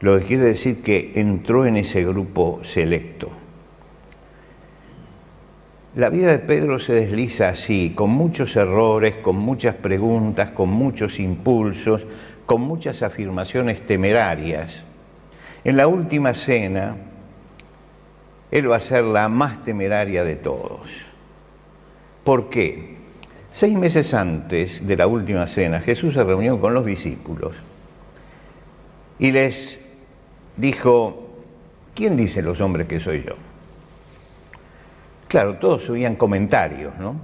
Lo 0.00 0.18
que 0.18 0.24
quiere 0.24 0.44
decir 0.44 0.82
que 0.82 1.12
entró 1.16 1.66
en 1.66 1.76
ese 1.76 2.06
grupo 2.06 2.62
selecto. 2.64 3.39
La 5.96 6.08
vida 6.08 6.30
de 6.30 6.38
Pedro 6.38 6.78
se 6.78 6.92
desliza 6.92 7.48
así, 7.48 7.94
con 7.96 8.10
muchos 8.10 8.54
errores, 8.54 9.16
con 9.16 9.34
muchas 9.36 9.74
preguntas, 9.74 10.50
con 10.50 10.68
muchos 10.68 11.18
impulsos, 11.18 12.06
con 12.46 12.60
muchas 12.60 13.02
afirmaciones 13.02 13.84
temerarias. 13.84 14.84
En 15.64 15.76
la 15.76 15.88
última 15.88 16.32
cena, 16.34 16.94
él 18.52 18.70
va 18.70 18.76
a 18.76 18.80
ser 18.80 19.02
la 19.02 19.28
más 19.28 19.64
temeraria 19.64 20.22
de 20.22 20.36
todos. 20.36 20.88
¿Por 22.22 22.50
qué? 22.50 22.96
Seis 23.50 23.76
meses 23.76 24.14
antes 24.14 24.86
de 24.86 24.96
la 24.96 25.08
última 25.08 25.48
cena, 25.48 25.80
Jesús 25.80 26.14
se 26.14 26.22
reunió 26.22 26.60
con 26.60 26.72
los 26.72 26.86
discípulos 26.86 27.56
y 29.18 29.32
les 29.32 29.80
dijo, 30.56 31.30
¿quién 31.96 32.16
dicen 32.16 32.44
los 32.44 32.60
hombres 32.60 32.86
que 32.86 33.00
soy 33.00 33.24
yo? 33.26 33.49
Claro, 35.30 35.54
todos 35.54 35.84
subían 35.84 36.16
comentarios, 36.16 36.92
¿no? 36.98 37.14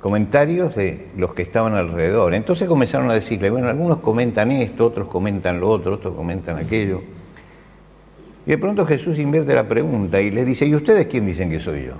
Comentarios 0.00 0.74
de 0.74 1.06
los 1.16 1.32
que 1.34 1.42
estaban 1.42 1.74
alrededor. 1.74 2.34
Entonces 2.34 2.66
comenzaron 2.66 3.08
a 3.08 3.14
decirle, 3.14 3.48
bueno, 3.48 3.68
algunos 3.68 3.98
comentan 3.98 4.50
esto, 4.50 4.86
otros 4.86 5.06
comentan 5.06 5.60
lo 5.60 5.68
otro, 5.68 5.94
otros 5.94 6.16
comentan 6.16 6.58
aquello. 6.58 7.00
Y 8.44 8.50
de 8.50 8.58
pronto 8.58 8.84
Jesús 8.84 9.20
invierte 9.20 9.54
la 9.54 9.68
pregunta 9.68 10.20
y 10.20 10.32
les 10.32 10.44
dice, 10.44 10.66
¿y 10.66 10.74
ustedes 10.74 11.06
quién 11.06 11.26
dicen 11.26 11.48
que 11.48 11.60
soy 11.60 11.84
yo? 11.86 11.92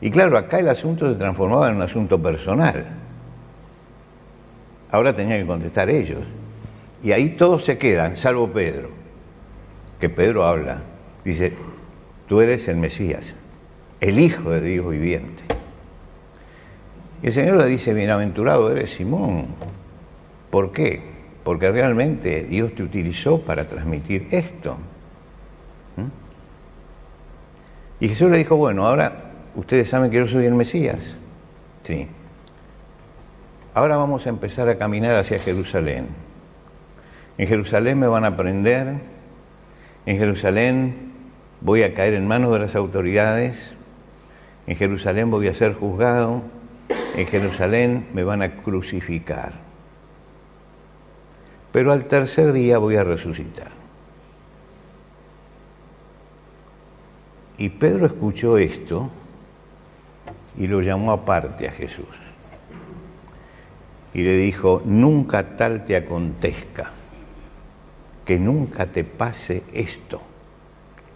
Y 0.00 0.08
claro, 0.08 0.38
acá 0.38 0.60
el 0.60 0.68
asunto 0.68 1.08
se 1.08 1.16
transformaba 1.16 1.70
en 1.70 1.76
un 1.76 1.82
asunto 1.82 2.22
personal. 2.22 2.86
Ahora 4.92 5.12
tenían 5.12 5.40
que 5.40 5.46
contestar 5.48 5.90
ellos. 5.90 6.22
Y 7.02 7.10
ahí 7.10 7.30
todos 7.30 7.64
se 7.64 7.78
quedan, 7.78 8.16
salvo 8.16 8.46
Pedro, 8.46 8.90
que 9.98 10.08
Pedro 10.08 10.44
habla. 10.44 10.82
Dice, 11.24 11.52
tú 12.32 12.40
eres 12.40 12.66
el 12.66 12.78
Mesías, 12.78 13.26
el 14.00 14.18
Hijo 14.18 14.48
de 14.48 14.62
Dios 14.62 14.88
viviente. 14.88 15.42
Y 17.22 17.26
el 17.26 17.32
Señor 17.34 17.58
le 17.58 17.66
dice, 17.66 17.92
bienaventurado 17.92 18.72
eres 18.72 18.88
Simón. 18.88 19.48
¿Por 20.48 20.72
qué? 20.72 21.02
Porque 21.44 21.70
realmente 21.70 22.44
Dios 22.44 22.74
te 22.74 22.84
utilizó 22.84 23.42
para 23.42 23.66
transmitir 23.68 24.28
esto. 24.30 24.78
¿Mm? 25.98 26.06
Y 28.02 28.08
Jesús 28.08 28.30
le 28.30 28.38
dijo, 28.38 28.56
bueno, 28.56 28.86
ahora 28.86 29.32
ustedes 29.54 29.90
saben 29.90 30.10
que 30.10 30.16
yo 30.16 30.26
soy 30.26 30.46
el 30.46 30.54
Mesías. 30.54 31.00
Sí. 31.82 32.08
Ahora 33.74 33.98
vamos 33.98 34.24
a 34.24 34.30
empezar 34.30 34.70
a 34.70 34.78
caminar 34.78 35.16
hacia 35.16 35.38
Jerusalén. 35.38 36.06
En 37.36 37.46
Jerusalén 37.46 37.98
me 37.98 38.06
van 38.06 38.24
a 38.24 38.28
aprender, 38.28 38.94
en 40.06 40.16
Jerusalén 40.16 41.11
voy 41.62 41.84
a 41.84 41.94
caer 41.94 42.14
en 42.14 42.26
manos 42.26 42.52
de 42.52 42.58
las 42.58 42.74
autoridades, 42.74 43.56
en 44.66 44.76
Jerusalén 44.76 45.30
voy 45.30 45.48
a 45.48 45.54
ser 45.54 45.74
juzgado, 45.74 46.42
en 47.16 47.26
Jerusalén 47.26 48.08
me 48.12 48.24
van 48.24 48.42
a 48.42 48.56
crucificar. 48.56 49.52
Pero 51.70 51.92
al 51.92 52.06
tercer 52.06 52.52
día 52.52 52.78
voy 52.78 52.96
a 52.96 53.04
resucitar. 53.04 53.70
Y 57.58 57.68
Pedro 57.68 58.06
escuchó 58.06 58.58
esto 58.58 59.10
y 60.58 60.66
lo 60.66 60.82
llamó 60.82 61.12
aparte 61.12 61.68
a 61.68 61.72
Jesús. 61.72 62.06
Y 64.14 64.22
le 64.22 64.36
dijo, 64.36 64.82
nunca 64.84 65.56
tal 65.56 65.84
te 65.84 65.96
acontezca, 65.96 66.90
que 68.26 68.38
nunca 68.38 68.86
te 68.86 69.04
pase 69.04 69.62
esto 69.72 70.20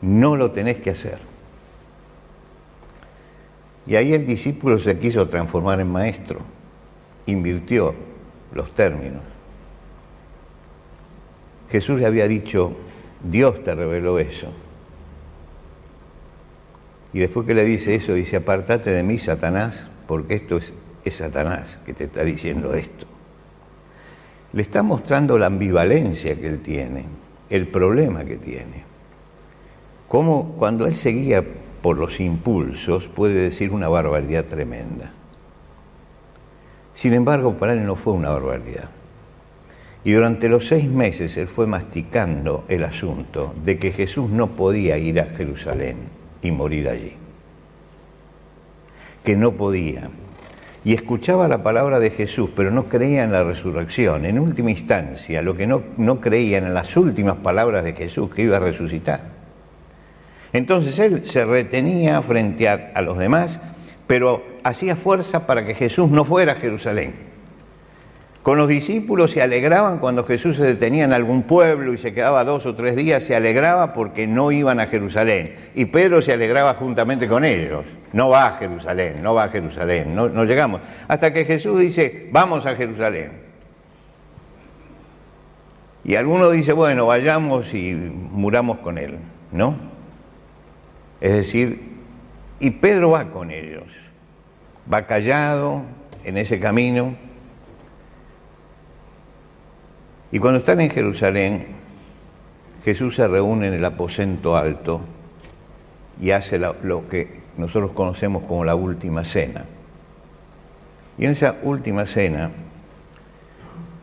no 0.02 0.36
lo 0.36 0.50
tenés 0.50 0.76
que 0.76 0.90
hacer. 0.90 1.18
Y 3.86 3.96
ahí 3.96 4.12
el 4.12 4.26
discípulo 4.26 4.78
se 4.78 4.98
quiso 4.98 5.28
transformar 5.28 5.80
en 5.80 5.90
maestro, 5.90 6.40
invirtió 7.26 7.94
los 8.52 8.74
términos. 8.74 9.22
Jesús 11.70 12.00
le 12.00 12.06
había 12.06 12.26
dicho, 12.26 12.72
Dios 13.22 13.62
te 13.62 13.74
reveló 13.74 14.18
eso. 14.18 14.52
Y 17.12 17.20
después 17.20 17.46
que 17.46 17.54
le 17.54 17.64
dice 17.64 17.94
eso, 17.94 18.12
dice, 18.12 18.36
apartate 18.36 18.90
de 18.90 19.02
mí, 19.02 19.18
Satanás, 19.18 19.86
porque 20.06 20.34
esto 20.34 20.58
es, 20.58 20.72
es 21.04 21.14
Satanás 21.14 21.78
que 21.86 21.94
te 21.94 22.04
está 22.04 22.24
diciendo 22.24 22.74
esto. 22.74 23.06
Le 24.52 24.62
está 24.62 24.82
mostrando 24.82 25.38
la 25.38 25.46
ambivalencia 25.46 26.34
que 26.36 26.48
él 26.48 26.60
tiene, 26.60 27.04
el 27.50 27.68
problema 27.68 28.24
que 28.24 28.36
tiene 28.36 28.85
cuando 30.24 30.86
él 30.86 30.94
seguía 30.94 31.44
por 31.82 31.98
los 31.98 32.20
impulsos 32.20 33.04
puede 33.04 33.34
decir 33.34 33.70
una 33.70 33.88
barbaridad 33.88 34.46
tremenda. 34.46 35.12
Sin 36.94 37.12
embargo, 37.12 37.54
para 37.54 37.74
él 37.74 37.84
no 37.84 37.96
fue 37.96 38.14
una 38.14 38.30
barbaridad. 38.30 38.88
Y 40.04 40.12
durante 40.12 40.48
los 40.48 40.68
seis 40.68 40.88
meses 40.88 41.36
él 41.36 41.48
fue 41.48 41.66
masticando 41.66 42.64
el 42.68 42.84
asunto 42.84 43.52
de 43.62 43.78
que 43.78 43.92
Jesús 43.92 44.30
no 44.30 44.52
podía 44.52 44.96
ir 44.96 45.20
a 45.20 45.26
Jerusalén 45.36 45.96
y 46.40 46.50
morir 46.50 46.88
allí. 46.88 47.12
Que 49.22 49.36
no 49.36 49.52
podía. 49.52 50.08
Y 50.84 50.94
escuchaba 50.94 51.48
la 51.48 51.62
palabra 51.62 52.00
de 52.00 52.10
Jesús, 52.10 52.48
pero 52.56 52.70
no 52.70 52.84
creía 52.84 53.24
en 53.24 53.32
la 53.32 53.44
resurrección. 53.44 54.24
En 54.24 54.38
última 54.38 54.70
instancia, 54.70 55.42
lo 55.42 55.56
que 55.56 55.66
no, 55.66 55.82
no 55.98 56.20
creían 56.20 56.64
en 56.64 56.74
las 56.74 56.96
últimas 56.96 57.36
palabras 57.36 57.84
de 57.84 57.92
Jesús, 57.92 58.30
que 58.32 58.42
iba 58.42 58.56
a 58.56 58.60
resucitar. 58.60 59.35
Entonces 60.56 60.98
él 60.98 61.26
se 61.26 61.44
retenía 61.44 62.22
frente 62.22 62.66
a, 62.66 63.02
los 63.02 63.18
demás, 63.18 63.60
pero 64.06 64.42
hacía 64.64 64.96
fuerza 64.96 65.46
para 65.46 65.66
que 65.66 65.74
Jesús 65.74 66.08
no 66.08 66.24
fuera 66.24 66.52
a 66.52 66.56
Jerusalén. 66.56 67.14
Con 68.42 68.56
los 68.56 68.66
discípulos 68.66 69.32
se 69.32 69.42
alegraban 69.42 69.98
cuando 69.98 70.24
Jesús 70.24 70.56
se 70.56 70.62
detenía 70.62 71.04
en 71.04 71.12
algún 71.12 71.42
pueblo 71.42 71.92
y 71.92 71.98
se 71.98 72.14
quedaba 72.14 72.42
dos 72.44 72.64
o 72.64 72.74
tres 72.74 72.96
días, 72.96 73.22
se 73.22 73.36
alegraba 73.36 73.92
porque 73.92 74.26
no 74.26 74.50
iban 74.50 74.80
a 74.80 74.86
Jerusalén. 74.86 75.56
Y 75.74 75.84
Pedro 75.86 76.22
se 76.22 76.32
alegraba 76.32 76.72
juntamente 76.74 77.28
con 77.28 77.44
ellos. 77.44 77.84
No 78.14 78.30
va 78.30 78.46
a 78.46 78.52
Jerusalén, 78.52 79.22
no 79.22 79.34
va 79.34 79.44
a 79.44 79.48
Jerusalén, 79.50 80.14
no, 80.14 80.30
no 80.30 80.44
llegamos. 80.44 80.80
Hasta 81.06 81.34
que 81.34 81.44
Jesús 81.44 81.78
dice, 81.78 82.28
vamos 82.32 82.64
a 82.64 82.74
Jerusalén. 82.76 83.32
Y 86.02 86.14
alguno 86.14 86.48
dice, 86.48 86.72
bueno, 86.72 87.04
vayamos 87.04 87.74
y 87.74 87.92
muramos 87.92 88.78
con 88.78 88.96
él, 88.96 89.18
¿no? 89.52 89.95
Es 91.20 91.32
decir, 91.32 91.96
y 92.60 92.70
Pedro 92.70 93.10
va 93.10 93.30
con 93.30 93.50
ellos, 93.50 93.84
va 94.92 95.06
callado 95.06 95.82
en 96.24 96.36
ese 96.36 96.60
camino 96.60 97.14
y 100.32 100.38
cuando 100.38 100.58
están 100.58 100.80
en 100.80 100.90
Jerusalén, 100.90 101.66
Jesús 102.84 103.16
se 103.16 103.26
reúne 103.26 103.68
en 103.68 103.74
el 103.74 103.84
aposento 103.84 104.56
alto 104.56 105.00
y 106.20 106.30
hace 106.30 106.58
lo 106.58 107.08
que 107.08 107.40
nosotros 107.56 107.92
conocemos 107.92 108.44
como 108.44 108.64
la 108.64 108.74
última 108.74 109.24
cena. 109.24 109.64
Y 111.18 111.24
en 111.24 111.32
esa 111.32 111.56
última 111.62 112.06
cena, 112.06 112.50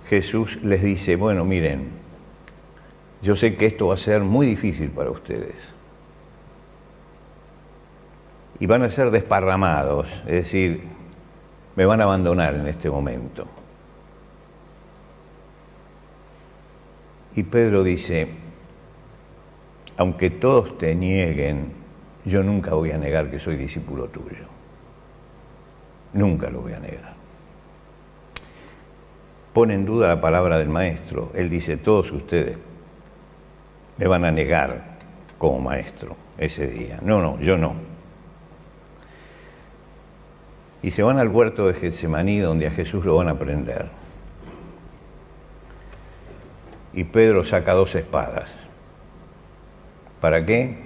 Jesús 0.10 0.60
les 0.64 0.82
dice, 0.82 1.16
bueno, 1.16 1.46
miren, 1.46 1.90
yo 3.22 3.36
sé 3.36 3.56
que 3.56 3.66
esto 3.66 3.88
va 3.88 3.94
a 3.94 3.98
ser 3.98 4.22
muy 4.22 4.48
difícil 4.48 4.90
para 4.90 5.12
ustedes. 5.12 5.73
Y 8.64 8.66
van 8.66 8.82
a 8.82 8.90
ser 8.90 9.12
desparramados, 9.12 10.08
es 10.26 10.36
decir, 10.36 10.84
me 11.76 11.86
van 11.86 12.00
a 12.00 12.06
abandonar 12.06 12.56
en 12.56 12.66
este 12.66 12.90
momento. 12.90 13.46
Y 17.36 17.44
Pedro 17.44 17.84
dice, 17.84 18.30
aunque 19.98 20.30
todos 20.30 20.78
te 20.78 20.96
nieguen, 20.96 21.74
yo 22.24 22.42
nunca 22.42 22.74
voy 22.74 22.92
a 22.92 22.98
negar 22.98 23.30
que 23.30 23.38
soy 23.38 23.58
discípulo 23.58 24.06
tuyo. 24.06 24.46
Nunca 26.14 26.50
lo 26.50 26.62
voy 26.62 26.72
a 26.72 26.80
negar. 26.80 27.16
Pone 29.52 29.74
en 29.74 29.84
duda 29.84 30.08
la 30.08 30.22
palabra 30.22 30.58
del 30.58 30.70
maestro. 30.70 31.34
Él 31.34 31.50
dice, 31.50 31.76
todos 31.76 32.14
ustedes 32.14 32.58
me 33.98 34.08
van 34.08 34.24
a 34.24 34.32
negar 34.32 35.00
como 35.38 35.60
maestro 35.60 36.16
ese 36.38 36.66
día. 36.68 37.00
No, 37.02 37.20
no, 37.20 37.38
yo 37.42 37.58
no. 37.58 37.93
Y 40.84 40.92
se 40.92 41.02
van 41.02 41.18
al 41.18 41.30
huerto 41.30 41.66
de 41.66 41.74
Getsemaní 41.74 42.40
donde 42.40 42.68
a 42.68 42.72
Jesús 42.72 43.04
lo 43.04 43.16
van 43.16 43.30
a 43.30 43.40
prender 43.40 44.04
y 46.94 47.04
Pedro 47.04 47.44
saca 47.44 47.74
dos 47.74 47.96
espadas. 47.96 48.50
¿Para 50.22 50.46
qué? 50.46 50.78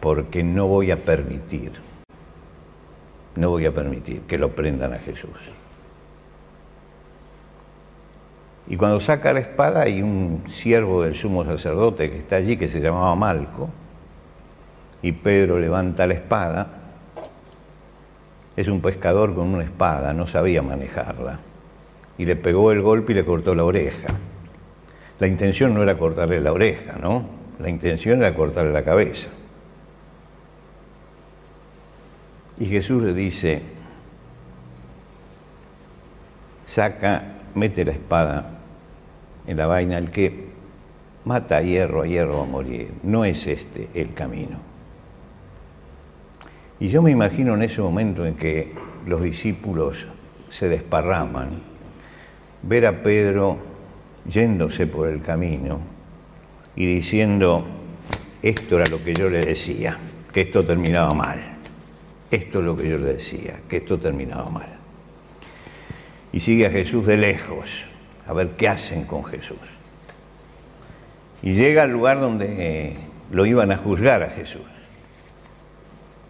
Porque 0.00 0.42
no 0.42 0.68
voy 0.68 0.90
a 0.90 0.98
permitir, 0.98 1.72
no 3.36 3.50
voy 3.50 3.66
a 3.66 3.72
permitir 3.72 4.20
que 4.22 4.38
lo 4.38 4.50
prendan 4.50 4.92
a 4.92 4.98
Jesús. 4.98 5.30
Y 8.66 8.76
cuando 8.76 9.00
saca 9.00 9.32
la 9.32 9.40
espada 9.40 9.82
hay 9.82 10.02
un 10.02 10.44
siervo 10.48 11.02
del 11.02 11.14
sumo 11.14 11.44
sacerdote 11.44 12.10
que 12.10 12.18
está 12.18 12.36
allí 12.36 12.56
que 12.56 12.68
se 12.68 12.80
llamaba 12.80 13.14
Malco, 13.14 13.70
y 15.02 15.12
Pedro 15.12 15.58
levanta 15.58 16.06
la 16.06 16.14
espada, 16.14 16.83
es 18.56 18.68
un 18.68 18.80
pescador 18.80 19.34
con 19.34 19.48
una 19.54 19.64
espada, 19.64 20.12
no 20.12 20.26
sabía 20.26 20.62
manejarla, 20.62 21.40
y 22.18 22.24
le 22.24 22.36
pegó 22.36 22.70
el 22.72 22.82
golpe 22.82 23.12
y 23.12 23.16
le 23.16 23.24
cortó 23.24 23.54
la 23.54 23.64
oreja. 23.64 24.08
La 25.18 25.26
intención 25.26 25.74
no 25.74 25.82
era 25.82 25.98
cortarle 25.98 26.40
la 26.40 26.52
oreja, 26.52 26.96
¿no? 27.00 27.24
La 27.58 27.68
intención 27.68 28.18
era 28.18 28.34
cortarle 28.34 28.72
la 28.72 28.84
cabeza. 28.84 29.28
Y 32.58 32.66
Jesús 32.66 33.02
le 33.02 33.14
dice, 33.14 33.62
saca, 36.66 37.22
mete 37.54 37.84
la 37.84 37.92
espada 37.92 38.50
en 39.46 39.56
la 39.56 39.66
vaina, 39.66 39.98
el 39.98 40.10
que 40.10 40.48
mata 41.24 41.58
a 41.58 41.62
hierro, 41.62 42.02
a 42.02 42.06
hierro 42.06 42.42
a 42.42 42.46
morir. 42.46 42.92
No 43.02 43.24
es 43.24 43.46
este 43.46 43.88
el 43.94 44.14
camino. 44.14 44.73
Y 46.84 46.90
yo 46.90 47.00
me 47.00 47.10
imagino 47.10 47.54
en 47.54 47.62
ese 47.62 47.80
momento 47.80 48.26
en 48.26 48.34
que 48.34 48.70
los 49.06 49.22
discípulos 49.22 50.06
se 50.50 50.68
desparraman, 50.68 51.62
ver 52.62 52.86
a 52.86 53.02
Pedro 53.02 53.56
yéndose 54.28 54.86
por 54.86 55.08
el 55.08 55.22
camino 55.22 55.80
y 56.76 56.84
diciendo, 56.84 57.66
esto 58.42 58.76
era 58.78 58.84
lo 58.90 59.02
que 59.02 59.14
yo 59.14 59.30
le 59.30 59.46
decía, 59.46 59.96
que 60.30 60.42
esto 60.42 60.62
terminaba 60.62 61.14
mal. 61.14 61.38
Esto 62.30 62.58
es 62.58 62.64
lo 62.66 62.76
que 62.76 62.90
yo 62.90 62.98
le 62.98 63.14
decía, 63.14 63.60
que 63.66 63.78
esto 63.78 63.98
terminaba 63.98 64.50
mal. 64.50 64.68
Y 66.34 66.40
sigue 66.40 66.66
a 66.66 66.70
Jesús 66.70 67.06
de 67.06 67.16
lejos, 67.16 67.70
a 68.26 68.34
ver 68.34 68.56
qué 68.58 68.68
hacen 68.68 69.04
con 69.04 69.24
Jesús. 69.24 69.56
Y 71.40 71.54
llega 71.54 71.84
al 71.84 71.92
lugar 71.92 72.20
donde 72.20 72.98
lo 73.32 73.46
iban 73.46 73.72
a 73.72 73.78
juzgar 73.78 74.22
a 74.22 74.28
Jesús. 74.28 74.73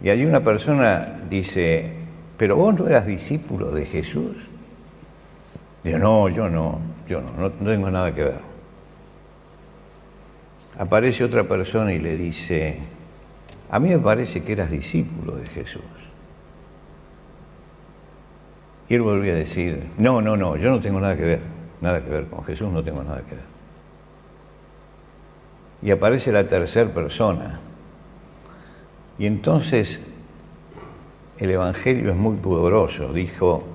Y 0.04 0.10
allí 0.10 0.24
una 0.24 0.40
persona 0.40 1.16
dice, 1.28 1.90
pero 2.36 2.54
vos 2.54 2.78
no 2.78 2.86
eras 2.86 3.06
discípulo 3.06 3.72
de 3.72 3.86
Jesús. 3.86 4.36
Dice, 5.82 5.98
no, 5.98 6.28
yo 6.28 6.48
no 6.48 6.94
yo 7.08 7.20
no, 7.20 7.32
no, 7.36 7.50
tengo 7.50 7.90
nada 7.90 8.14
que 8.14 8.24
ver. 8.24 8.40
Aparece 10.78 11.24
otra 11.24 11.44
persona 11.44 11.92
y 11.92 11.98
le 11.98 12.16
dice, 12.16 12.78
a 13.70 13.78
mí 13.78 13.90
me 13.90 13.98
parece 13.98 14.42
que 14.42 14.52
eras 14.52 14.70
discípulo 14.70 15.36
de 15.36 15.46
Jesús. 15.46 15.82
Y 18.88 18.94
él 18.94 19.02
volvió 19.02 19.32
a 19.32 19.36
decir, 19.36 19.86
no, 19.98 20.20
no, 20.20 20.36
no, 20.36 20.56
yo 20.56 20.70
no 20.70 20.80
tengo 20.80 21.00
nada 21.00 21.16
que 21.16 21.22
ver, 21.22 21.40
nada 21.80 22.02
que 22.02 22.10
ver 22.10 22.26
con 22.26 22.44
Jesús, 22.44 22.70
no 22.70 22.82
tengo 22.82 23.02
nada 23.02 23.22
que 23.22 23.36
ver. 23.36 23.44
Y 25.82 25.90
aparece 25.90 26.30
la 26.30 26.46
tercera 26.46 26.92
persona. 26.92 27.60
Y 29.18 29.26
entonces 29.26 30.00
el 31.38 31.50
Evangelio 31.50 32.10
es 32.10 32.16
muy 32.16 32.36
poderoso. 32.36 33.12
Dijo, 33.12 33.74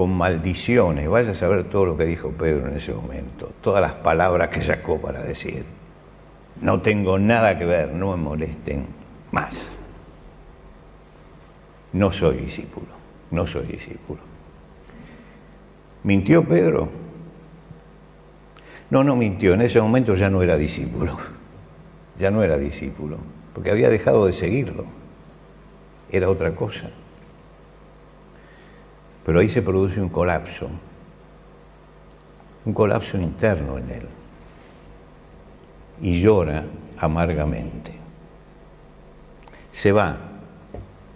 con 0.00 0.16
maldiciones. 0.16 1.08
Vaya 1.10 1.32
a 1.32 1.34
saber 1.34 1.64
todo 1.64 1.84
lo 1.84 1.96
que 1.96 2.06
dijo 2.06 2.30
Pedro 2.30 2.68
en 2.68 2.76
ese 2.78 2.94
momento, 2.94 3.52
todas 3.60 3.82
las 3.82 3.92
palabras 3.92 4.48
que 4.48 4.62
sacó 4.62 4.98
para 4.98 5.22
decir, 5.22 5.64
no 6.62 6.80
tengo 6.80 7.18
nada 7.18 7.58
que 7.58 7.66
ver, 7.66 7.92
no 7.92 8.16
me 8.16 8.22
molesten 8.22 8.86
más. 9.30 9.60
No 11.92 12.12
soy 12.12 12.38
discípulo, 12.38 12.86
no 13.30 13.46
soy 13.46 13.66
discípulo. 13.66 14.20
¿Mintió 16.02 16.44
Pedro? 16.44 16.88
No, 18.88 19.04
no 19.04 19.16
mintió, 19.16 19.52
en 19.52 19.60
ese 19.60 19.82
momento 19.82 20.14
ya 20.14 20.30
no 20.30 20.42
era 20.42 20.56
discípulo, 20.56 21.18
ya 22.18 22.30
no 22.30 22.42
era 22.42 22.56
discípulo, 22.56 23.18
porque 23.54 23.70
había 23.70 23.90
dejado 23.90 24.26
de 24.26 24.32
seguirlo, 24.32 24.84
era 26.10 26.28
otra 26.28 26.54
cosa. 26.54 26.90
Pero 29.24 29.40
ahí 29.40 29.48
se 29.48 29.62
produce 29.62 30.00
un 30.00 30.08
colapso, 30.08 30.68
un 32.64 32.72
colapso 32.72 33.18
interno 33.18 33.78
en 33.78 33.90
él. 33.90 34.06
Y 36.02 36.20
llora 36.20 36.64
amargamente. 36.98 37.92
Se 39.72 39.92
va 39.92 40.16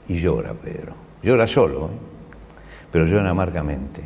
y 0.06 0.20
llora 0.20 0.52
Pedro. 0.52 0.94
Llora 1.22 1.46
solo, 1.46 1.86
¿eh? 1.86 1.90
pero 2.92 3.06
llora 3.06 3.30
amargamente, 3.30 4.04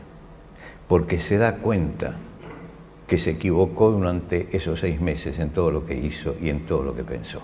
porque 0.87 1.19
se 1.19 1.37
da 1.37 1.57
cuenta 1.57 2.15
que 3.09 3.19
se 3.19 3.33
equivocó 3.33 3.91
durante 3.91 4.49
esos 4.53 4.81
seis 4.81 5.01
meses 5.01 5.39
en 5.39 5.51
todo 5.51 5.71
lo 5.71 5.85
que 5.85 5.95
hizo 5.95 6.37
y 6.41 6.51
en 6.51 6.65
todo 6.65 6.85
lo 6.85 6.95
que 6.95 7.05
pensó. 7.05 7.43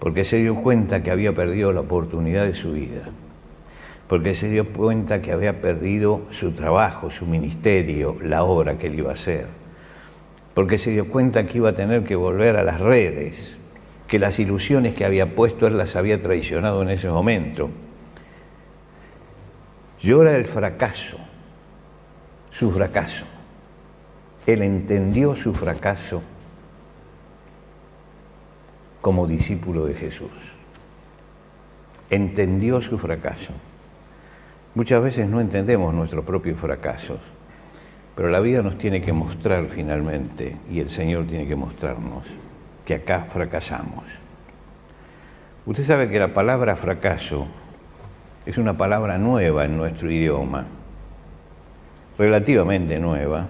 Porque 0.00 0.24
se 0.24 0.38
dio 0.38 0.56
cuenta 0.56 1.04
que 1.04 1.12
había 1.12 1.32
perdido 1.34 1.72
la 1.72 1.80
oportunidad 1.80 2.46
de 2.46 2.54
su 2.54 2.72
vida 2.72 3.10
porque 4.10 4.34
se 4.34 4.48
dio 4.48 4.66
cuenta 4.72 5.22
que 5.22 5.30
había 5.30 5.60
perdido 5.60 6.22
su 6.30 6.50
trabajo, 6.50 7.12
su 7.12 7.26
ministerio, 7.26 8.16
la 8.20 8.42
obra 8.42 8.76
que 8.76 8.88
él 8.88 8.98
iba 8.98 9.10
a 9.10 9.12
hacer, 9.12 9.46
porque 10.52 10.78
se 10.78 10.90
dio 10.90 11.08
cuenta 11.08 11.46
que 11.46 11.58
iba 11.58 11.68
a 11.68 11.74
tener 11.74 12.02
que 12.02 12.16
volver 12.16 12.56
a 12.56 12.64
las 12.64 12.80
redes, 12.80 13.56
que 14.08 14.18
las 14.18 14.40
ilusiones 14.40 14.96
que 14.96 15.04
había 15.04 15.36
puesto 15.36 15.68
él 15.68 15.78
las 15.78 15.94
había 15.94 16.20
traicionado 16.20 16.82
en 16.82 16.90
ese 16.90 17.08
momento. 17.08 17.70
Llora 20.02 20.34
el 20.34 20.44
fracaso, 20.44 21.18
su 22.50 22.72
fracaso. 22.72 23.26
Él 24.44 24.62
entendió 24.62 25.36
su 25.36 25.54
fracaso 25.54 26.20
como 29.00 29.26
discípulo 29.26 29.86
de 29.86 29.94
Jesús. 29.94 30.30
Entendió 32.10 32.80
su 32.80 32.98
fracaso 32.98 33.52
Muchas 34.72 35.02
veces 35.02 35.28
no 35.28 35.40
entendemos 35.40 35.92
nuestros 35.92 36.24
propios 36.24 36.58
fracasos, 36.58 37.18
pero 38.14 38.28
la 38.30 38.38
vida 38.38 38.62
nos 38.62 38.78
tiene 38.78 39.00
que 39.00 39.12
mostrar 39.12 39.66
finalmente, 39.66 40.56
y 40.70 40.78
el 40.78 40.88
Señor 40.88 41.26
tiene 41.26 41.48
que 41.48 41.56
mostrarnos, 41.56 42.22
que 42.84 42.94
acá 42.94 43.26
fracasamos. 43.32 44.04
Usted 45.66 45.84
sabe 45.84 46.08
que 46.08 46.20
la 46.20 46.32
palabra 46.32 46.76
fracaso 46.76 47.48
es 48.46 48.58
una 48.58 48.78
palabra 48.78 49.18
nueva 49.18 49.64
en 49.64 49.76
nuestro 49.76 50.08
idioma, 50.08 50.66
relativamente 52.16 53.00
nueva. 53.00 53.48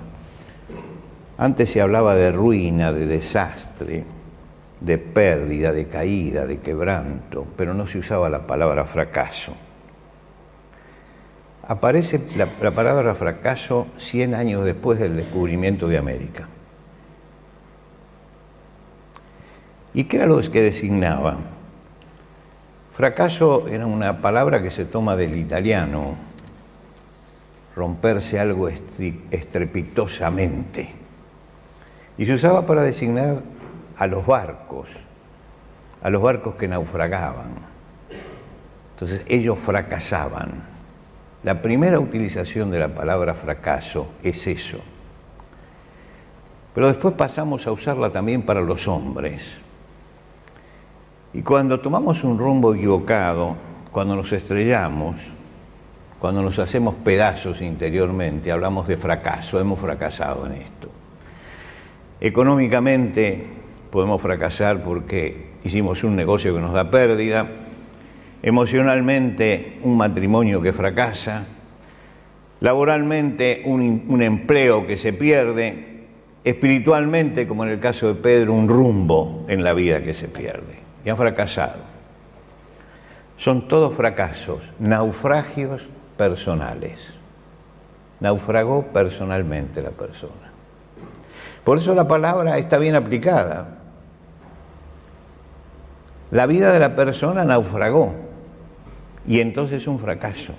Antes 1.37 1.69
se 1.69 1.83
hablaba 1.83 2.15
de 2.15 2.33
ruina, 2.33 2.95
de 2.95 3.07
desastre, 3.07 4.05
de 4.81 4.99
pérdida, 4.99 5.73
de 5.73 5.87
caída, 5.87 6.47
de 6.47 6.59
quebranto, 6.59 7.47
pero 7.57 7.75
no 7.75 7.87
se 7.87 7.99
usaba 7.99 8.29
la 8.29 8.47
palabra 8.47 8.85
fracaso 8.85 9.55
aparece 11.71 12.21
la, 12.37 12.47
palabra 12.73 13.15
fracaso 13.15 13.87
100 13.97 14.35
años 14.35 14.65
después 14.65 14.99
del 14.99 15.15
descubrimiento 15.15 15.87
de 15.87 15.99
América. 15.99 16.49
¿Y 19.95 20.03
qué 20.05 20.17
era 20.17 20.27
lo 20.27 20.41
que 20.41 20.63
designaba? 20.63 21.37
Fracaso 22.93 23.69
era 23.69 23.87
una 23.87 24.21
palabra 24.21 24.65
que 24.65 24.73
se 24.73 24.85
toma 24.85 25.15
del 25.15 25.37
italiano, 25.37 26.17
romperse 27.77 28.41
algo 28.41 28.69
estrepitosamente. 28.69 30.91
Y 32.19 32.27
se 32.27 32.35
usaba 32.35 32.67
para 32.67 32.83
designar 32.83 33.43
a 34.01 34.07
los 34.07 34.25
barcos, 34.27 34.89
a 36.03 36.09
los 36.09 36.23
barcos 36.23 36.55
que 36.55 36.67
naufragaban. 36.67 37.51
Entonces 38.95 39.23
ellos 39.29 39.61
fracasaban. 39.61 40.63
La 41.43 41.61
primera 41.61 42.01
utilización 42.01 42.71
de 42.71 42.79
la 42.79 42.89
palabra 42.89 43.35
fracaso 43.35 44.09
es 44.23 44.47
eso. 44.47 44.79
Pero 46.75 46.87
después 46.87 47.15
pasamos 47.15 47.67
a 47.67 47.73
usarla 47.73 48.11
también 48.11 48.43
para 48.43 48.63
los 48.63 48.89
hombres. 48.89 49.43
Y 51.35 51.43
cuando 51.43 51.79
tomamos 51.81 52.25
un 52.25 52.39
rumbo 52.39 52.75
equivocado, 52.75 53.55
cuando 53.93 54.17
nos 54.17 54.33
estrellamos, 54.33 55.17
cuando 56.19 56.41
nos 56.41 56.59
hacemos 56.59 56.95
pedazos 56.95 57.61
interiormente, 57.61 58.51
hablamos 58.51 58.89
de 58.89 58.97
fracaso, 58.97 59.61
hemos 59.61 59.79
fracasado 59.79 60.47
en 60.47 60.53
esto. 60.53 60.89
Económicamente 62.19 63.60
podemos 63.91 64.21
fracasar 64.23 64.83
porque 64.83 65.51
hicimos 65.65 66.05
un 66.05 66.17
negocio 66.17 66.55
que 66.55 66.61
nos 66.61 66.73
da 66.73 66.91
pérdida, 66.91 67.47
emocionalmente 68.43 69.79
un 69.83 69.97
matrimonio 69.97 70.63
que 70.63 70.73
fracasa, 70.73 71.45
laboralmente 72.61 73.63
un, 73.65 74.23
empleo 74.23 74.87
que 74.87 74.97
se 74.97 75.13
pierde, 75.13 76.05
espiritualmente, 76.45 77.47
como 77.47 77.65
en 77.65 77.71
el 77.71 77.81
caso 77.81 78.09
de 78.09 78.15
Pedro, 78.15 78.55
un 78.55 78.69
rumbo 78.69 79.45
en 79.49 79.65
la 79.65 79.75
vida 79.75 80.03
que 80.03 80.15
se 80.15 80.29
pierde. 80.29 80.79
Y 81.05 81.09
han 81.09 81.17
fracasado. 81.17 81.91
Son 83.37 83.69
todos 83.69 83.95
fracasos, 83.95 84.61
naufragios 84.79 85.89
personales. 86.17 87.09
Naufragó 88.21 88.83
personalmente 88.89 89.81
la 89.81 89.91
persona. 89.91 90.51
Por 91.65 91.79
eso 91.79 91.95
la 91.95 92.07
palabra 92.07 92.59
está 92.59 92.79
bien 92.79 92.95
aplicada. 92.95 93.80
La 96.31 96.47
vida 96.47 96.73
de 96.73 96.79
la 96.79 96.95
persona 96.95 97.45
naufragó 97.45 98.15
y 99.27 99.41
entonces 99.41 99.79
es 99.79 99.87
un 99.87 99.99
fracaso. 99.99 100.55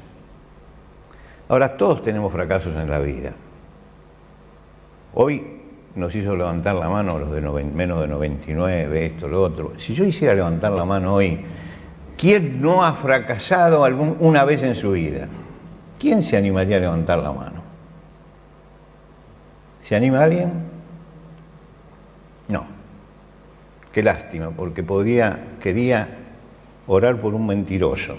Ahora, 1.49 1.75
todos 1.75 2.03
tenemos 2.03 2.31
fracasos 2.31 2.75
en 2.75 2.89
la 2.89 2.99
vida. 2.99 3.33
Hoy 5.13 5.61
nos 5.95 6.15
hizo 6.15 6.35
levantar 6.35 6.75
la 6.75 6.89
mano 6.89 7.19
los 7.19 7.31
de 7.31 7.41
menos 7.41 8.01
de 8.01 8.07
99, 8.07 9.05
esto, 9.05 9.27
lo 9.27 9.41
otro. 9.41 9.73
Si 9.77 9.93
yo 9.93 10.05
hiciera 10.05 10.33
levantar 10.33 10.71
la 10.71 10.85
mano 10.85 11.15
hoy, 11.15 11.39
¿quién 12.17 12.61
no 12.61 12.83
ha 12.83 12.93
fracasado 12.93 13.83
algún, 13.83 14.15
una 14.19 14.45
vez 14.45 14.63
en 14.63 14.75
su 14.75 14.91
vida? 14.91 15.27
¿Quién 15.99 16.23
se 16.23 16.37
animaría 16.37 16.77
a 16.77 16.79
levantar 16.79 17.19
la 17.19 17.31
mano? 17.31 17.61
¿Se 19.81 19.95
anima 19.95 20.23
alguien? 20.23 20.51
No. 22.47 22.63
Qué 23.91 24.03
lástima, 24.03 24.51
porque 24.51 24.83
podría, 24.83 25.39
quería 25.61 26.07
orar 26.87 27.19
por 27.19 27.33
un 27.33 27.45
mentiroso 27.45 28.15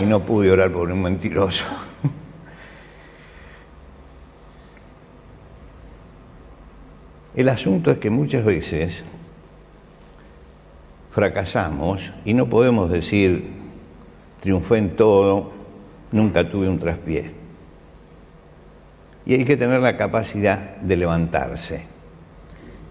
y 0.00 0.04
no 0.04 0.20
pude 0.20 0.50
orar 0.50 0.72
por 0.72 0.90
un 0.90 1.00
mentiroso. 1.00 1.64
El 7.36 7.48
asunto 7.48 7.90
es 7.90 7.98
que 7.98 8.10
muchas 8.10 8.44
veces 8.44 9.02
fracasamos 11.12 12.10
y 12.24 12.34
no 12.34 12.46
podemos 12.46 12.90
decir 12.90 13.54
triunfé 14.40 14.78
en 14.78 14.96
todo, 14.96 15.52
nunca 16.12 16.48
tuve 16.48 16.68
un 16.68 16.78
traspié. 16.78 17.32
Y 19.24 19.34
hay 19.34 19.44
que 19.44 19.56
tener 19.56 19.80
la 19.80 19.96
capacidad 19.96 20.76
de 20.76 20.96
levantarse. 20.96 21.95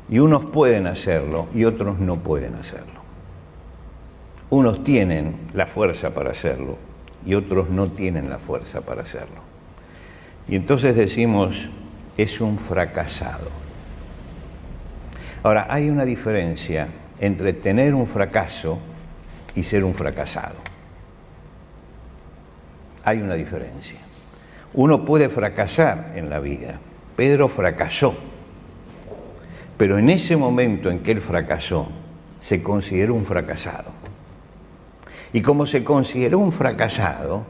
Y 0.09 0.19
unos 0.19 0.45
pueden 0.45 0.87
hacerlo 0.87 1.47
y 1.53 1.65
otros 1.65 1.99
no 1.99 2.17
pueden 2.17 2.55
hacerlo. 2.55 3.01
Unos 4.49 4.83
tienen 4.83 5.35
la 5.53 5.65
fuerza 5.65 6.13
para 6.13 6.31
hacerlo 6.31 6.77
y 7.25 7.33
otros 7.33 7.69
no 7.69 7.87
tienen 7.87 8.29
la 8.29 8.37
fuerza 8.37 8.81
para 8.81 9.01
hacerlo. 9.01 9.41
Y 10.47 10.55
entonces 10.55 10.95
decimos, 10.95 11.69
es 12.17 12.39
un 12.39 12.59
fracasado. 12.59 13.49
Ahora, 15.43 15.67
hay 15.69 15.89
una 15.89 16.05
diferencia 16.05 16.87
entre 17.19 17.53
tener 17.53 17.93
un 17.93 18.07
fracaso 18.07 18.79
y 19.55 19.63
ser 19.63 19.83
un 19.83 19.93
fracasado. 19.93 20.55
Hay 23.03 23.21
una 23.21 23.35
diferencia. 23.35 23.97
Uno 24.73 25.05
puede 25.05 25.29
fracasar 25.29 26.13
en 26.15 26.29
la 26.29 26.39
vida. 26.39 26.79
Pedro 27.15 27.47
fracasó. 27.47 28.15
Pero 29.77 29.97
en 29.97 30.09
ese 30.09 30.38
momento 30.38 30.89
en 30.89 30.99
que 30.99 31.11
él 31.11 31.21
fracasó, 31.21 31.89
se 32.39 32.61
consideró 32.61 33.13
un 33.13 33.25
fracasado. 33.25 33.91
Y 35.33 35.41
como 35.41 35.65
se 35.65 35.83
consideró 35.83 36.39
un 36.39 36.51
fracasado, 36.51 37.43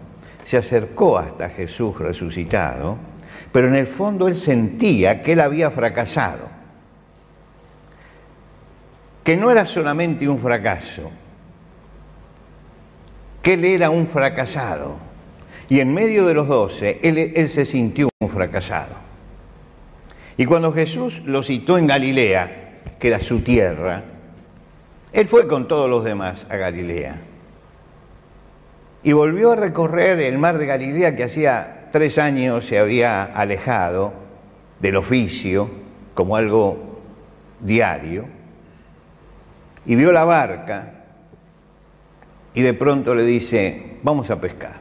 se 0.43 0.57
acercó 0.57 1.17
hasta 1.17 1.49
Jesús 1.49 1.97
resucitado, 1.99 2.97
pero 3.51 3.67
en 3.67 3.75
el 3.75 3.88
fondo 3.88 4.27
él 4.27 4.35
sentía 4.35 5.21
que 5.21 5.33
él 5.33 5.41
había 5.41 5.69
fracasado, 5.71 6.47
que 9.23 9.38
no 9.38 9.51
era 9.51 9.65
solamente 9.65 10.27
un 10.27 10.39
fracaso, 10.39 11.11
que 13.41 13.53
él 13.53 13.65
era 13.65 13.89
un 13.89 14.07
fracasado. 14.07 14.95
Y 15.67 15.79
en 15.79 15.93
medio 15.93 16.25
de 16.25 16.33
los 16.33 16.47
doce, 16.47 16.99
él, 17.01 17.49
se 17.49 17.65
sintió 17.65 18.09
un 18.19 18.29
fracasado. 18.29 19.04
Y 20.37 20.45
cuando 20.45 20.73
Jesús 20.73 21.21
lo 21.25 21.43
citó 21.43 21.77
en 21.77 21.87
Galilea, 21.87 22.81
que 22.99 23.07
era 23.07 23.19
su 23.19 23.41
tierra, 23.41 24.03
él 25.13 25.27
fue 25.27 25.47
con 25.47 25.67
todos 25.67 25.89
los 25.89 26.03
demás 26.03 26.45
a 26.49 26.57
Galilea 26.57 27.21
y 29.05 29.13
volvió 29.13 29.51
a 29.51 29.55
recorrer 29.55 30.19
el 30.19 30.39
mar 30.39 30.57
de 30.57 30.65
Galilea 30.65 31.15
que 31.15 31.25
hacía 31.25 31.89
tres 31.91 32.17
años 32.17 32.65
se 32.65 32.79
había 32.79 33.23
alejado 33.23 34.13
del 34.79 34.95
oficio 34.95 35.69
como 36.15 36.35
algo 36.35 37.01
diario, 37.59 38.25
y 39.85 39.93
vio 39.93 40.11
la 40.11 40.25
barca 40.25 41.03
y 42.55 42.63
de 42.63 42.73
pronto 42.73 43.13
le 43.13 43.23
dice, 43.23 43.97
vamos 44.01 44.31
a 44.31 44.41
pescar. 44.41 44.79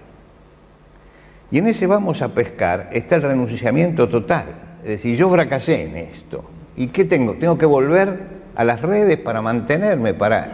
Y 1.51 1.59
en 1.59 1.67
ese 1.67 1.87
vamos 1.87 2.23
a 2.23 2.31
pescar 2.31 2.89
está 2.93 3.17
el 3.17 3.23
renunciamiento 3.23 4.09
total. 4.09 4.47
Es 4.85 4.91
decir, 4.91 5.17
yo 5.17 5.29
fracasé 5.29 5.87
en 5.87 5.97
esto. 5.97 6.45
¿Y 6.77 6.89
qué 6.89 7.05
tengo? 7.05 7.35
Tengo 7.35 7.59
que 7.59 7.67
volver 7.67 8.35
a 8.55 8.63
las 8.63 8.81
redes 8.81 9.17
para 9.17 9.43
mantenerme, 9.43 10.15
para 10.15 10.53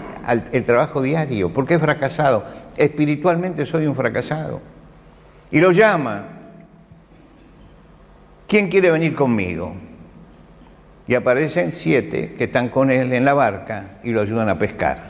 el 0.53 0.65
trabajo 0.65 1.03
diario. 1.03 1.53
¿Por 1.53 1.67
qué 1.67 1.75
he 1.75 1.79
fracasado? 1.79 2.45
espiritualmente 2.81 3.67
soy 3.67 3.87
un 3.87 3.95
fracasado. 3.95 4.61
Y 5.51 5.61
lo 5.61 5.71
llama. 5.71 6.25
¿Quién 8.49 8.69
quiere 8.69 8.91
venir 8.91 9.15
conmigo? 9.15 9.75
Y 11.07 11.15
aparecen 11.15 11.73
siete 11.73 12.35
que 12.39 12.45
están 12.45 12.69
con 12.69 12.91
él 12.91 13.13
en 13.13 13.25
la 13.25 13.35
barca 13.35 13.99
y 14.03 14.13
lo 14.13 14.23
ayudan 14.23 14.49
a 14.49 14.59
pescar. 14.59 15.09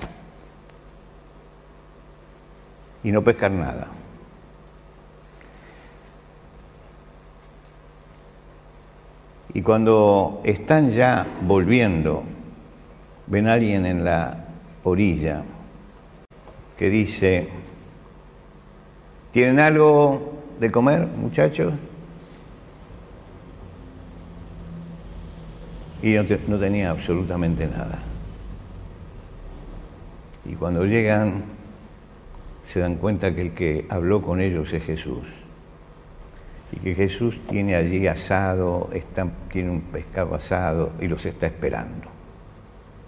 Y 3.04 3.12
no 3.12 3.22
pescar 3.22 3.52
nada. 3.52 3.88
Y 9.52 9.62
cuando 9.62 10.40
están 10.44 10.92
ya 10.92 11.26
volviendo, 11.42 12.22
ven 13.26 13.48
a 13.48 13.54
alguien 13.54 13.86
en 13.86 14.04
la 14.04 14.44
orilla 14.84 15.42
que 16.76 16.88
dice, 16.88 17.48
¿Tienen 19.32 19.60
algo 19.60 20.32
de 20.58 20.70
comer, 20.72 21.06
muchachos? 21.06 21.72
Y 26.02 26.14
no, 26.14 26.24
no 26.48 26.58
tenía 26.58 26.90
absolutamente 26.90 27.66
nada. 27.68 28.00
Y 30.44 30.54
cuando 30.54 30.84
llegan, 30.84 31.44
se 32.64 32.80
dan 32.80 32.96
cuenta 32.96 33.34
que 33.34 33.42
el 33.42 33.52
que 33.52 33.86
habló 33.88 34.20
con 34.20 34.40
ellos 34.40 34.72
es 34.72 34.82
Jesús. 34.82 35.22
Y 36.72 36.76
que 36.78 36.94
Jesús 36.94 37.40
tiene 37.48 37.74
allí 37.74 38.06
asado, 38.06 38.90
tiene 39.50 39.70
un 39.70 39.80
pescado 39.80 40.34
asado 40.34 40.92
y 41.00 41.08
los 41.08 41.24
está 41.26 41.46
esperando. 41.46 42.08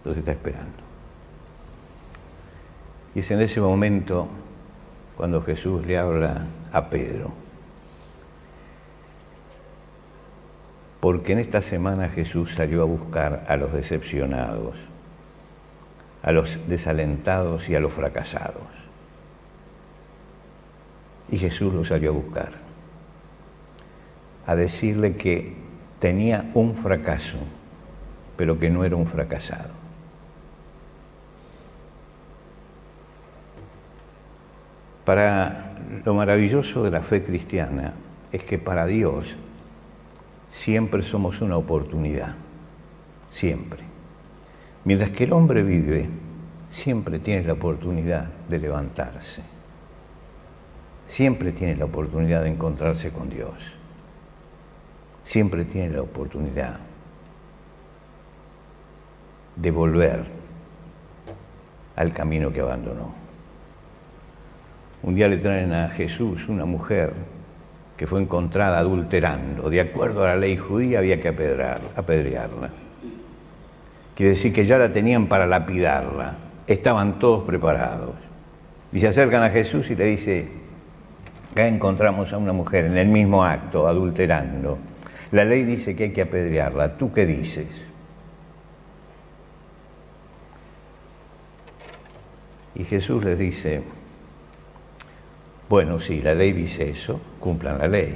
Los 0.04 0.16
está 0.16 0.32
esperando. 0.32 0.82
Y 3.14 3.20
es 3.20 3.30
en 3.30 3.40
ese 3.40 3.60
momento 3.60 4.28
cuando 5.16 5.42
Jesús 5.42 5.86
le 5.86 5.98
habla 5.98 6.46
a 6.72 6.88
Pedro. 6.88 7.32
Porque 11.00 11.32
en 11.32 11.40
esta 11.40 11.62
semana 11.62 12.08
Jesús 12.08 12.54
salió 12.54 12.82
a 12.82 12.84
buscar 12.84 13.44
a 13.48 13.56
los 13.56 13.72
decepcionados, 13.72 14.76
a 16.22 16.32
los 16.32 16.58
desalentados 16.68 17.68
y 17.68 17.74
a 17.74 17.80
los 17.80 17.92
fracasados. 17.92 18.62
Y 21.28 21.38
Jesús 21.38 21.74
los 21.74 21.88
salió 21.88 22.10
a 22.10 22.12
buscar, 22.12 22.52
a 24.46 24.56
decirle 24.56 25.16
que 25.16 25.54
tenía 25.98 26.50
un 26.54 26.74
fracaso, 26.74 27.38
pero 28.36 28.58
que 28.58 28.70
no 28.70 28.84
era 28.84 28.96
un 28.96 29.06
fracasado. 29.06 29.70
Para 35.04 35.74
lo 36.04 36.14
maravilloso 36.14 36.82
de 36.84 36.90
la 36.90 37.02
fe 37.02 37.22
cristiana 37.22 37.94
es 38.30 38.44
que 38.44 38.58
para 38.58 38.86
Dios 38.86 39.36
siempre 40.50 41.02
somos 41.02 41.40
una 41.40 41.56
oportunidad, 41.56 42.34
siempre. 43.30 43.80
Mientras 44.84 45.10
que 45.10 45.24
el 45.24 45.32
hombre 45.32 45.62
vive, 45.62 46.08
siempre 46.68 47.18
tiene 47.18 47.44
la 47.44 47.52
oportunidad 47.52 48.24
de 48.48 48.58
levantarse, 48.58 49.42
siempre 51.06 51.52
tiene 51.52 51.76
la 51.76 51.84
oportunidad 51.84 52.42
de 52.42 52.50
encontrarse 52.50 53.10
con 53.10 53.28
Dios, 53.28 53.54
siempre 55.24 55.64
tiene 55.64 55.90
la 55.90 56.02
oportunidad 56.02 56.78
de 59.56 59.70
volver 59.70 60.24
al 61.96 62.12
camino 62.12 62.52
que 62.52 62.60
abandonó. 62.60 63.14
Un 65.02 65.14
día 65.14 65.28
le 65.28 65.36
traen 65.36 65.72
a 65.72 65.88
Jesús 65.88 66.48
una 66.48 66.64
mujer 66.64 67.12
que 67.96 68.06
fue 68.06 68.22
encontrada 68.22 68.78
adulterando. 68.78 69.68
De 69.68 69.80
acuerdo 69.80 70.24
a 70.24 70.28
la 70.28 70.36
ley 70.36 70.56
judía 70.56 70.98
había 70.98 71.20
que 71.20 71.28
apedrearla. 71.28 72.70
Quiere 74.14 74.30
decir 74.30 74.52
que 74.52 74.64
ya 74.64 74.78
la 74.78 74.92
tenían 74.92 75.26
para 75.26 75.46
lapidarla. 75.46 76.36
Estaban 76.66 77.18
todos 77.18 77.44
preparados. 77.44 78.14
Y 78.92 79.00
se 79.00 79.08
acercan 79.08 79.42
a 79.42 79.50
Jesús 79.50 79.90
y 79.90 79.96
le 79.96 80.04
dice, 80.04 80.48
acá 81.50 81.66
encontramos 81.66 82.32
a 82.32 82.38
una 82.38 82.52
mujer 82.52 82.84
en 82.86 82.96
el 82.96 83.08
mismo 83.08 83.42
acto, 83.44 83.88
adulterando. 83.88 84.78
La 85.32 85.44
ley 85.44 85.64
dice 85.64 85.96
que 85.96 86.04
hay 86.04 86.10
que 86.10 86.22
apedrearla. 86.22 86.96
¿Tú 86.98 87.10
qué 87.10 87.26
dices? 87.26 87.66
Y 92.74 92.84
Jesús 92.84 93.24
les 93.24 93.38
dice, 93.38 93.82
bueno, 95.68 96.00
sí, 96.00 96.20
la 96.20 96.34
ley 96.34 96.52
dice 96.52 96.90
eso, 96.90 97.20
cumplan 97.40 97.78
la 97.78 97.88
ley. 97.88 98.14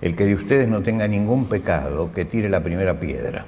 El 0.00 0.16
que 0.16 0.24
de 0.24 0.34
ustedes 0.34 0.68
no 0.68 0.82
tenga 0.82 1.06
ningún 1.06 1.46
pecado, 1.46 2.12
que 2.12 2.24
tire 2.24 2.48
la 2.48 2.62
primera 2.62 2.98
piedra. 2.98 3.44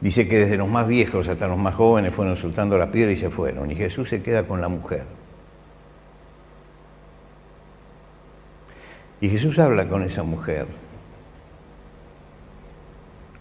Dice 0.00 0.28
que 0.28 0.38
desde 0.38 0.56
los 0.56 0.68
más 0.68 0.86
viejos 0.86 1.26
hasta 1.26 1.48
los 1.48 1.58
más 1.58 1.74
jóvenes 1.74 2.14
fueron 2.14 2.36
soltando 2.36 2.78
la 2.78 2.92
piedra 2.92 3.10
y 3.12 3.16
se 3.16 3.30
fueron. 3.30 3.70
Y 3.70 3.74
Jesús 3.74 4.08
se 4.08 4.22
queda 4.22 4.44
con 4.44 4.60
la 4.60 4.68
mujer. 4.68 5.04
Y 9.20 9.28
Jesús 9.28 9.58
habla 9.58 9.88
con 9.88 10.02
esa 10.02 10.22
mujer. 10.22 10.83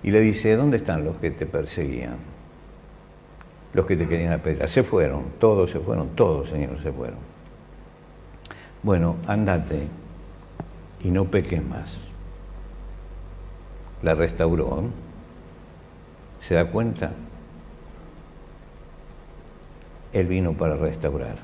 Y 0.03 0.11
le 0.11 0.19
dice, 0.19 0.55
¿dónde 0.55 0.77
están 0.77 1.05
los 1.05 1.17
que 1.17 1.31
te 1.31 1.45
perseguían? 1.45 2.17
Los 3.73 3.85
que 3.85 3.95
te 3.95 4.07
querían 4.07 4.33
apedrear. 4.33 4.69
Se 4.69 4.83
fueron, 4.83 5.23
todos 5.39 5.71
se 5.71 5.79
fueron, 5.79 6.09
todos, 6.09 6.49
Señor, 6.49 6.81
se 6.83 6.91
fueron. 6.91 7.17
Bueno, 8.83 9.15
andate 9.27 9.87
y 11.01 11.09
no 11.09 11.25
peques 11.25 11.65
más. 11.65 11.97
La 14.01 14.13
restauró. 14.13 14.83
¿Se 16.41 16.55
da 16.55 16.65
cuenta? 16.65 17.13
Él 20.11 20.27
vino 20.27 20.51
para 20.53 20.75
restaurar. 20.75 21.37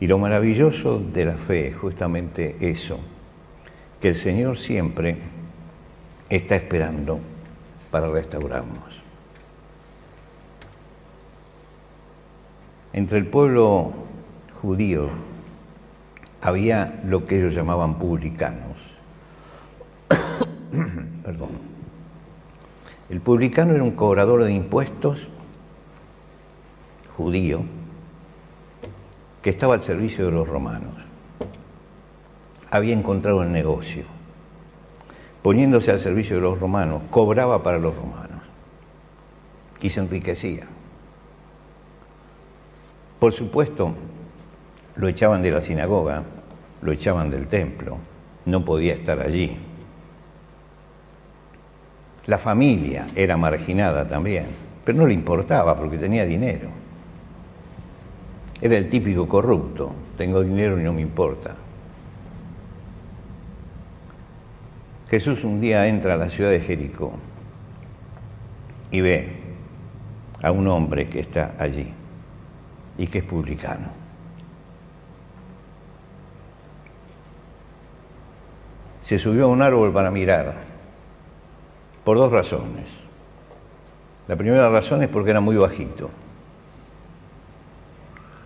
Y 0.00 0.06
lo 0.08 0.18
maravilloso 0.18 0.98
de 0.98 1.26
la 1.26 1.36
fe 1.36 1.68
es 1.68 1.76
justamente 1.76 2.56
eso, 2.60 2.98
que 4.00 4.08
el 4.08 4.16
Señor 4.16 4.58
siempre 4.58 5.18
está 6.36 6.56
esperando 6.56 7.20
para 7.90 8.08
restaurarnos. 8.08 9.02
Entre 12.92 13.18
el 13.18 13.26
pueblo 13.26 13.92
judío 14.60 15.08
había 16.40 17.00
lo 17.04 17.24
que 17.24 17.38
ellos 17.38 17.54
llamaban 17.54 17.98
publicanos. 17.98 18.76
Perdón. 21.22 21.50
El 23.08 23.20
publicano 23.20 23.74
era 23.74 23.82
un 23.82 23.90
cobrador 23.90 24.44
de 24.44 24.52
impuestos 24.52 25.28
judío 27.16 27.62
que 29.42 29.50
estaba 29.50 29.74
al 29.74 29.82
servicio 29.82 30.26
de 30.26 30.32
los 30.32 30.48
romanos. 30.48 30.94
Había 32.70 32.94
encontrado 32.94 33.42
el 33.42 33.52
negocio. 33.52 34.21
Poniéndose 35.42 35.90
al 35.90 36.00
servicio 36.00 36.36
de 36.36 36.42
los 36.42 36.60
romanos, 36.60 37.02
cobraba 37.10 37.62
para 37.62 37.78
los 37.78 37.94
romanos 37.96 38.40
y 39.80 39.90
se 39.90 40.00
enriquecía. 40.00 40.66
Por 43.18 43.32
supuesto, 43.32 43.92
lo 44.96 45.08
echaban 45.08 45.42
de 45.42 45.50
la 45.50 45.60
sinagoga, 45.60 46.22
lo 46.80 46.92
echaban 46.92 47.30
del 47.30 47.48
templo, 47.48 47.98
no 48.44 48.64
podía 48.64 48.94
estar 48.94 49.20
allí. 49.20 49.56
La 52.26 52.38
familia 52.38 53.06
era 53.16 53.36
marginada 53.36 54.06
también, 54.06 54.46
pero 54.84 54.98
no 54.98 55.06
le 55.06 55.14
importaba 55.14 55.76
porque 55.76 55.98
tenía 55.98 56.24
dinero. 56.24 56.68
Era 58.60 58.76
el 58.76 58.88
típico 58.88 59.26
corrupto, 59.26 59.92
tengo 60.16 60.42
dinero 60.42 60.78
y 60.78 60.84
no 60.84 60.92
me 60.92 61.00
importa. 61.00 61.56
Jesús 65.12 65.44
un 65.44 65.60
día 65.60 65.86
entra 65.88 66.14
a 66.14 66.16
la 66.16 66.30
ciudad 66.30 66.48
de 66.48 66.60
Jericó 66.60 67.12
y 68.90 69.02
ve 69.02 69.30
a 70.42 70.50
un 70.50 70.66
hombre 70.68 71.10
que 71.10 71.20
está 71.20 71.54
allí 71.58 71.92
y 72.96 73.06
que 73.08 73.18
es 73.18 73.24
publicano. 73.24 74.02
se 79.04 79.18
subió 79.18 79.44
a 79.44 79.48
un 79.48 79.60
árbol 79.60 79.92
para 79.92 80.10
mirar, 80.10 80.54
por 82.04 82.16
dos 82.16 82.32
razones. 82.32 82.86
La 84.26 84.36
primera 84.36 84.70
razón 84.70 85.02
es 85.02 85.08
porque 85.08 85.32
era 85.32 85.40
muy 85.40 85.56
bajito. 85.56 86.08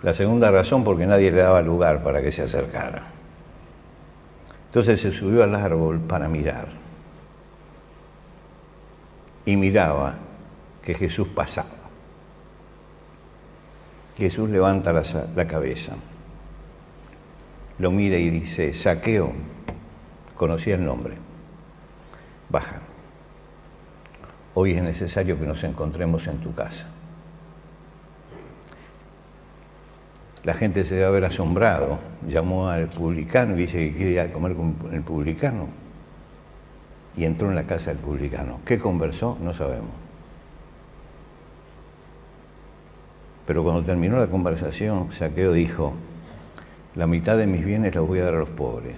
La 0.02 0.12
segunda 0.12 0.50
razón 0.50 0.82
porque 0.82 1.06
nadie 1.06 1.30
le 1.30 1.42
daba 1.42 1.62
lugar 1.62 2.02
para 2.02 2.20
que 2.20 2.32
se 2.32 2.42
acercara. 2.42 3.15
Entonces 4.66 5.00
se 5.00 5.12
subió 5.12 5.42
al 5.42 5.54
árbol 5.54 6.00
para 6.00 6.28
mirar. 6.28 6.68
Y 9.44 9.56
miraba 9.56 10.14
que 10.82 10.94
Jesús 10.94 11.28
pasaba. 11.28 11.68
Jesús 14.16 14.48
levanta 14.50 14.92
la, 14.92 15.02
la 15.34 15.46
cabeza, 15.46 15.92
lo 17.78 17.90
mira 17.90 18.16
y 18.16 18.30
dice, 18.30 18.72
saqueo, 18.72 19.32
conocía 20.36 20.76
el 20.76 20.84
nombre. 20.84 21.16
Baja. 22.48 22.80
Hoy 24.54 24.72
es 24.72 24.82
necesario 24.82 25.38
que 25.38 25.44
nos 25.44 25.62
encontremos 25.64 26.26
en 26.26 26.38
tu 26.38 26.54
casa. 26.54 26.86
La 30.46 30.54
gente 30.54 30.84
se 30.84 30.94
debe 30.94 31.06
haber 31.06 31.24
asombrado. 31.24 31.98
Llamó 32.28 32.68
al 32.68 32.86
publicano 32.86 33.54
y 33.54 33.62
dice 33.62 33.78
que 33.78 33.96
quiere 33.96 34.32
comer 34.32 34.54
con 34.54 34.76
el 34.92 35.02
publicano. 35.02 35.66
Y 37.16 37.24
entró 37.24 37.48
en 37.48 37.56
la 37.56 37.64
casa 37.64 37.90
del 37.90 37.98
publicano. 37.98 38.60
¿Qué 38.64 38.78
conversó? 38.78 39.36
No 39.42 39.52
sabemos. 39.52 39.90
Pero 43.44 43.64
cuando 43.64 43.82
terminó 43.82 44.18
la 44.18 44.28
conversación, 44.28 45.12
Saqueo 45.12 45.52
dijo, 45.52 45.94
la 46.94 47.08
mitad 47.08 47.36
de 47.36 47.48
mis 47.48 47.64
bienes 47.64 47.96
los 47.96 48.06
voy 48.06 48.20
a 48.20 48.26
dar 48.26 48.34
a 48.34 48.38
los 48.38 48.48
pobres. 48.48 48.94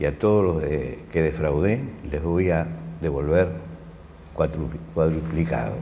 Y 0.00 0.04
a 0.04 0.18
todos 0.18 0.44
los 0.44 0.64
que 0.64 1.22
defraudé 1.22 1.80
les 2.10 2.20
voy 2.20 2.50
a 2.50 2.66
devolver 3.00 3.50
cuadruplicado. 4.34 5.76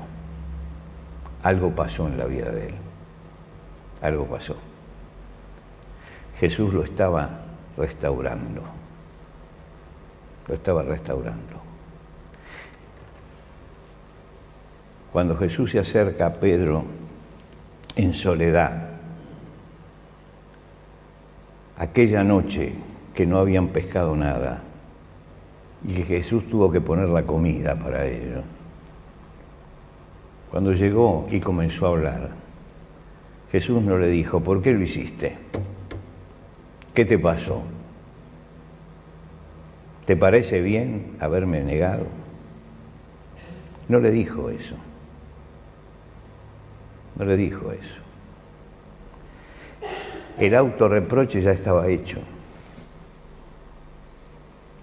Algo 1.42 1.70
pasó 1.70 2.06
en 2.06 2.18
la 2.18 2.26
vida 2.26 2.50
de 2.50 2.66
él. 2.66 2.85
Algo 4.00 4.26
pasó. 4.26 4.56
Jesús 6.38 6.72
lo 6.74 6.84
estaba 6.84 7.40
restaurando. 7.76 8.62
Lo 10.48 10.54
estaba 10.54 10.82
restaurando. 10.82 11.60
Cuando 15.12 15.36
Jesús 15.36 15.70
se 15.70 15.78
acerca 15.78 16.26
a 16.26 16.34
Pedro 16.34 16.84
en 17.96 18.12
soledad, 18.12 18.90
aquella 21.78 22.22
noche 22.22 22.74
que 23.14 23.26
no 23.26 23.38
habían 23.38 23.68
pescado 23.68 24.14
nada 24.14 24.62
y 25.86 25.94
que 25.94 26.04
Jesús 26.04 26.48
tuvo 26.48 26.70
que 26.70 26.80
poner 26.80 27.08
la 27.08 27.22
comida 27.22 27.74
para 27.74 28.06
ellos. 28.06 28.44
Cuando 30.50 30.72
llegó 30.72 31.26
y 31.30 31.40
comenzó 31.40 31.86
a 31.86 31.90
hablar, 31.90 32.45
Jesús 33.52 33.82
no 33.82 33.98
le 33.98 34.08
dijo, 34.08 34.40
¿por 34.40 34.62
qué 34.62 34.72
lo 34.72 34.82
hiciste? 34.82 35.36
¿Qué 36.94 37.04
te 37.04 37.18
pasó? 37.18 37.62
¿Te 40.06 40.16
parece 40.16 40.60
bien 40.60 41.16
haberme 41.20 41.62
negado? 41.62 42.06
No 43.88 44.00
le 44.00 44.10
dijo 44.10 44.50
eso. 44.50 44.76
No 47.16 47.24
le 47.24 47.36
dijo 47.36 47.72
eso. 47.72 48.00
El 50.38 50.54
autorreproche 50.54 51.40
ya 51.40 51.52
estaba 51.52 51.88
hecho. 51.88 52.18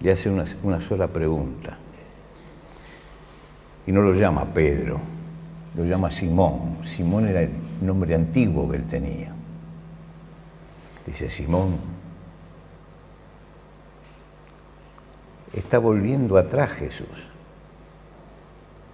Y 0.00 0.08
hace 0.08 0.28
una, 0.28 0.44
una 0.62 0.80
sola 0.80 1.06
pregunta. 1.08 1.78
Y 3.86 3.92
no 3.92 4.02
lo 4.02 4.14
llama 4.14 4.44
Pedro, 4.46 4.98
lo 5.76 5.84
llama 5.84 6.10
Simón. 6.10 6.78
Simón 6.84 7.28
era 7.28 7.42
el 7.42 7.50
nombre 7.80 8.14
antiguo 8.14 8.70
que 8.70 8.76
él 8.76 8.84
tenía. 8.84 9.32
Dice, 11.06 11.28
Simón, 11.30 11.76
está 15.52 15.78
volviendo 15.78 16.36
atrás 16.36 16.72
Jesús. 16.72 17.08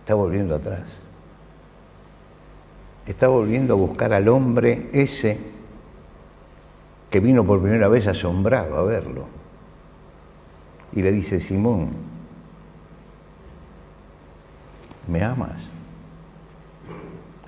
Está 0.01 0.15
volviendo 0.15 0.55
atrás. 0.57 0.89
Está 3.07 3.29
volviendo 3.29 3.75
a 3.75 3.77
buscar 3.77 4.13
al 4.13 4.29
hombre 4.29 4.91
ese 4.93 5.39
que 7.11 7.21
vino 7.21 7.45
por 7.45 7.61
primera 7.61 7.89
vez 7.89 8.07
asombrado 8.07 8.77
a 8.77 8.83
verlo. 8.83 9.27
Y 10.93 11.03
le 11.03 11.13
dice, 11.13 11.41
Simón, 11.41 11.91
¿me 15.07 15.23
amas? 15.23 15.69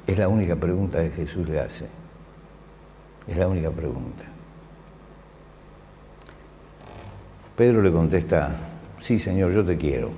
Es 0.07 0.19
la 0.19 0.29
única 0.29 0.57
pregunta 0.57 1.03
que 1.03 1.11
Jesús 1.11 1.49
le 1.49 1.61
hace. 1.61 1.87
Es 3.27 3.37
la 3.37 3.47
única 3.47 3.71
pregunta. 3.71 4.25
Pedro 7.57 7.83
le 7.83 7.93
contesta, 7.93 8.51
sí 9.01 9.19
Señor, 9.19 9.53
yo 9.53 9.65
te 9.65 9.77
quiero. 9.77 10.11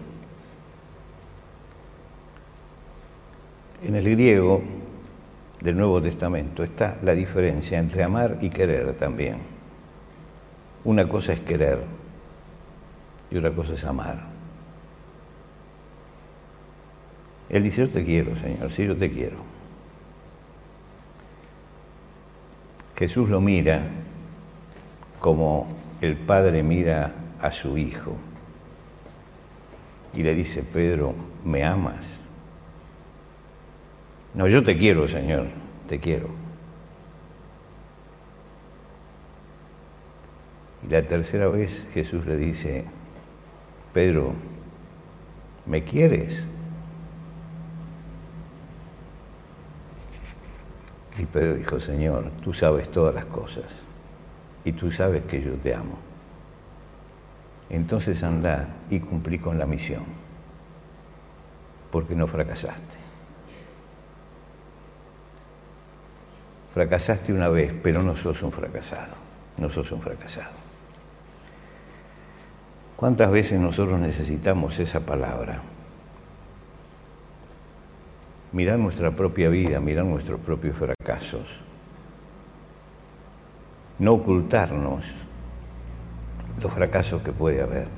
En 3.83 3.95
el 3.95 4.09
griego 4.09 4.63
del 5.61 5.77
Nuevo 5.77 6.01
Testamento 6.01 6.63
está 6.63 6.97
la 7.03 7.13
diferencia 7.13 7.79
entre 7.79 8.03
amar 8.03 8.39
y 8.41 8.49
querer 8.49 8.95
también. 8.97 9.37
Una 10.85 11.07
cosa 11.09 11.35
es 11.35 11.41
querer 11.41 11.81
y 13.31 13.37
otra 13.37 13.51
cosa 13.51 13.75
es 13.75 13.85
amar. 13.85 14.19
Él 17.51 17.63
dice, 17.63 17.83
yo 17.83 17.91
te 17.91 18.05
quiero, 18.05 18.35
Señor, 18.37 18.71
sí, 18.73 18.87
yo 18.87 18.97
te 18.97 19.11
quiero. 19.11 19.37
Jesús 22.97 23.29
lo 23.29 23.41
mira 23.41 23.83
como 25.21 25.67
el 26.01 26.17
Padre 26.17 26.63
mira 26.63 27.13
a 27.41 27.51
su 27.51 27.77
Hijo 27.77 28.17
y 30.13 30.23
le 30.23 30.35
dice, 30.35 30.63
Pedro, 30.63 31.15
¿me 31.45 31.65
amas? 31.65 32.05
No, 34.35 34.49
yo 34.49 34.63
te 34.63 34.77
quiero, 34.77 35.09
Señor, 35.09 35.47
te 35.89 35.99
quiero. 35.99 36.29
Y 40.87 40.91
la 40.93 41.03
tercera 41.03 41.49
vez 41.49 41.85
Jesús 41.95 42.27
le 42.27 42.37
dice, 42.37 42.85
Pedro, 43.93 44.35
¿me 45.67 45.83
quieres? 45.85 46.45
Y 51.19 51.27
Pedro 51.27 51.55
dijo, 51.55 51.79
Señor, 51.79 52.31
tú 52.43 52.53
sabes 52.53 52.91
todas 52.91 53.15
las 53.15 53.27
cosas 53.27 53.65
y 54.65 54.73
tú 54.73 54.91
sabes 54.91 55.23
que 55.23 55.41
yo 55.41 55.53
te 55.55 55.75
amo. 55.75 55.99
Entonces 57.71 58.23
anda 58.23 58.69
y 58.91 59.01
cumplí 59.01 59.39
con 59.39 59.59
la 59.59 59.67
misión, 59.67 60.05
porque 61.91 62.15
no 62.15 62.27
fracasaste. 62.27 62.99
Fracasaste 66.75 67.33
una 67.33 67.49
vez, 67.49 67.73
pero 67.83 68.03
no 68.03 68.17
sos 68.17 68.43
un 68.43 68.51
fracasado, 68.51 69.15
no 69.59 69.71
sos 69.71 69.93
un 69.93 70.01
fracasado. 70.03 70.65
¿Cuántas 72.97 73.31
veces 73.31 73.61
nosotros 73.61 74.01
necesitamos 74.01 74.79
esa 74.79 75.01
palabra? 75.01 75.63
Mirar 78.55 78.79
nuestra 78.79 79.11
propia 79.11 79.49
vida, 79.49 79.81
mirar 79.81 80.05
nuestros 80.05 80.39
propios 80.39 80.77
fracasos. 80.77 81.43
No 83.99 84.13
ocultarnos 84.13 85.05
los 86.63 86.73
fracasos 86.73 87.21
que 87.23 87.33
puede 87.33 87.61
haber. 87.61 87.89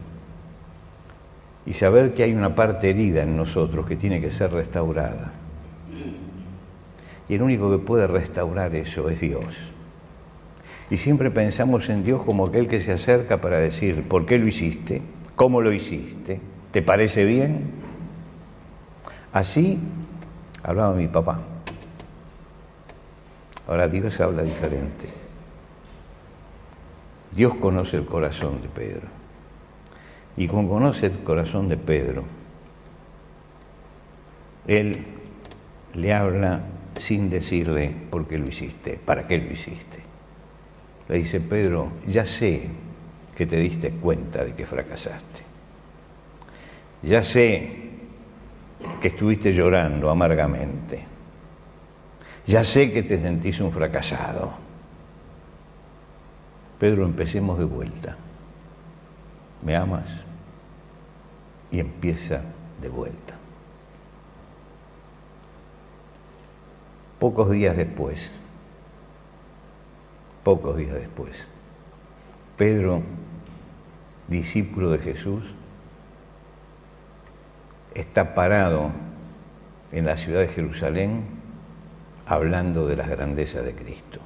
Y 1.66 1.74
saber 1.74 2.14
que 2.14 2.22
hay 2.22 2.32
una 2.32 2.54
parte 2.54 2.88
herida 2.88 3.22
en 3.22 3.36
nosotros 3.36 3.86
que 3.86 3.96
tiene 3.96 4.18
que 4.18 4.30
ser 4.30 4.50
restaurada. 4.50 5.34
Y 7.28 7.34
el 7.34 7.42
único 7.42 7.70
que 7.70 7.84
puede 7.84 8.06
restaurar 8.06 8.74
eso 8.74 9.10
es 9.10 9.20
Dios. 9.20 9.44
Y 10.88 10.96
siempre 10.96 11.30
pensamos 11.30 11.90
en 11.90 12.02
Dios 12.02 12.22
como 12.22 12.46
aquel 12.46 12.66
que 12.66 12.80
se 12.80 12.92
acerca 12.92 13.42
para 13.42 13.58
decir, 13.58 14.08
¿por 14.08 14.24
qué 14.24 14.38
lo 14.38 14.46
hiciste? 14.46 15.02
¿Cómo 15.34 15.60
lo 15.60 15.70
hiciste? 15.70 16.40
¿Te 16.70 16.80
parece 16.80 17.26
bien? 17.26 17.72
Así 19.34 19.78
hablaba 20.66 20.94
mi 20.94 21.06
papá. 21.06 21.40
Ahora 23.68 23.88
Dios 23.88 24.20
habla 24.20 24.42
diferente. 24.42 25.08
Dios 27.30 27.54
conoce 27.54 27.96
el 27.96 28.04
corazón 28.04 28.60
de 28.60 28.68
Pedro. 28.68 29.06
Y 30.36 30.48
como 30.48 30.68
conoce 30.68 31.06
el 31.06 31.18
corazón 31.20 31.68
de 31.68 31.76
Pedro, 31.76 32.24
Él 34.66 35.06
le 35.94 36.12
habla 36.12 36.62
sin 36.96 37.30
decirle 37.30 37.94
por 38.10 38.26
qué 38.26 38.36
lo 38.36 38.48
hiciste, 38.48 38.98
para 39.02 39.28
qué 39.28 39.38
lo 39.38 39.52
hiciste. 39.52 40.00
Le 41.08 41.18
dice, 41.18 41.40
Pedro, 41.40 41.92
ya 42.06 42.26
sé 42.26 42.68
que 43.36 43.46
te 43.46 43.56
diste 43.58 43.90
cuenta 43.90 44.44
de 44.44 44.54
que 44.54 44.66
fracasaste. 44.66 45.42
Ya 47.02 47.22
sé 47.22 47.85
que 49.00 49.08
estuviste 49.08 49.52
llorando 49.52 50.10
amargamente. 50.10 51.04
Ya 52.46 52.62
sé 52.62 52.92
que 52.92 53.02
te 53.02 53.18
sentís 53.18 53.60
un 53.60 53.72
fracasado. 53.72 54.52
Pedro, 56.78 57.04
empecemos 57.04 57.58
de 57.58 57.64
vuelta. 57.64 58.16
¿Me 59.62 59.74
amas? 59.74 60.06
Y 61.70 61.80
empieza 61.80 62.42
de 62.80 62.88
vuelta. 62.88 63.34
Pocos 67.18 67.50
días 67.50 67.76
después, 67.76 68.30
pocos 70.44 70.76
días 70.76 70.94
después, 70.94 71.46
Pedro, 72.58 73.02
discípulo 74.28 74.90
de 74.90 74.98
Jesús, 74.98 75.42
está 78.00 78.34
parado 78.34 78.90
en 79.92 80.04
la 80.04 80.16
ciudad 80.16 80.40
de 80.40 80.48
Jerusalén 80.48 81.24
hablando 82.26 82.86
de 82.86 82.96
las 82.96 83.08
grandezas 83.08 83.64
de 83.64 83.74
Cristo. 83.74 84.20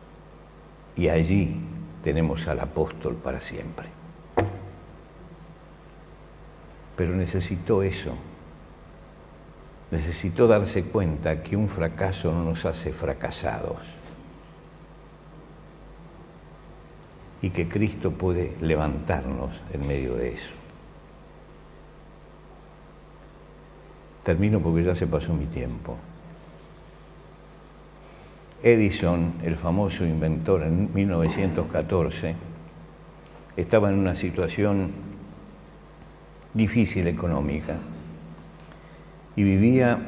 Y 0.97 1.09
allí 1.09 1.61
tenemos 2.03 2.49
al 2.49 2.61
apóstol 2.61 3.15
para 3.15 3.41
siempre. 3.41 3.89
Pero 6.97 7.15
necesitó 7.15 7.83
eso 7.83 8.15
necesitó 9.91 10.47
darse 10.47 10.85
cuenta 10.85 11.43
que 11.43 11.57
un 11.57 11.69
fracaso 11.69 12.33
no 12.33 12.45
nos 12.45 12.65
hace 12.65 12.93
fracasados. 12.93 13.79
y 17.43 17.51
que 17.51 17.69
Cristo 17.69 18.11
puede 18.11 18.55
levantarnos 18.61 19.51
en 19.73 19.87
medio 19.87 20.15
de 20.15 20.35
eso. 20.35 20.60
Termino 24.23 24.61
porque 24.61 24.85
ya 24.85 24.95
se 24.95 25.07
pasó 25.07 25.33
mi 25.33 25.47
tiempo. 25.47 25.97
Edison, 28.63 29.35
el 29.43 29.57
famoso 29.57 30.05
inventor 30.05 30.63
en 30.63 30.93
1914, 30.93 32.35
estaba 33.57 33.89
en 33.89 33.99
una 33.99 34.15
situación 34.15 34.91
difícil 36.53 37.07
económica 37.07 37.77
y 39.37 39.43
vivía 39.43 39.99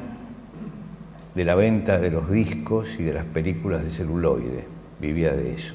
de 1.33 1.45
la 1.45 1.55
venta 1.55 1.97
de 1.97 2.11
los 2.11 2.29
discos 2.29 2.89
y 2.99 3.03
de 3.03 3.13
las 3.13 3.25
películas 3.25 3.83
de 3.83 3.89
celuloide, 3.89 4.65
vivía 4.99 5.33
de 5.33 5.53
eso. 5.53 5.73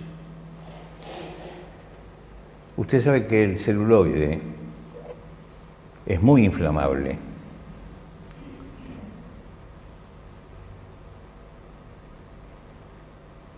Usted 2.76 3.02
sabe 3.02 3.26
que 3.26 3.42
el 3.42 3.58
celuloide 3.58 4.40
es 6.06 6.22
muy 6.22 6.44
inflamable. 6.44 7.27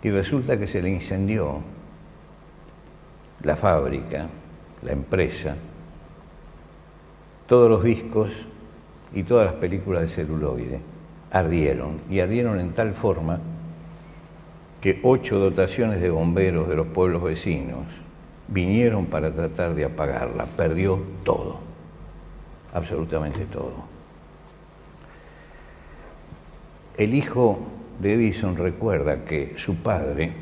Y 0.03 0.11
resulta 0.11 0.59
que 0.59 0.67
se 0.67 0.81
le 0.81 0.91
incendió 0.91 1.61
la 3.43 3.57
fábrica, 3.57 4.29
la 4.83 4.93
empresa, 4.93 5.57
todos 7.47 7.69
los 7.69 7.85
discos 7.85 8.31
y 9.13 9.23
todas 9.25 9.47
las 9.47 9.55
películas 9.55 10.03
de 10.03 10.09
celuloide 10.09 10.81
ardieron. 11.31 12.01
Y 12.09 12.21
ardieron 12.21 12.61
en 12.61 12.73
tal 12.73 12.95
forma 12.95 13.41
que 14.81 15.01
ocho 15.03 15.39
dotaciones 15.39 16.01
de 16.01 16.11
bomberos 16.11 16.69
de 16.69 16.77
los 16.77 16.87
pueblos 16.87 17.23
vecinos 17.23 17.85
vinieron 18.49 19.07
para 19.07 19.33
tratar 19.33 19.75
de 19.75 19.85
apagarla, 19.85 20.47
perdió 20.47 21.01
todo, 21.25 21.61
absolutamente 22.73 23.45
todo. 23.45 23.85
El 26.97 27.15
hijo 27.15 27.59
Edison 28.03 28.57
recuerda 28.57 29.25
que 29.25 29.55
su 29.57 29.77
padre 29.77 30.33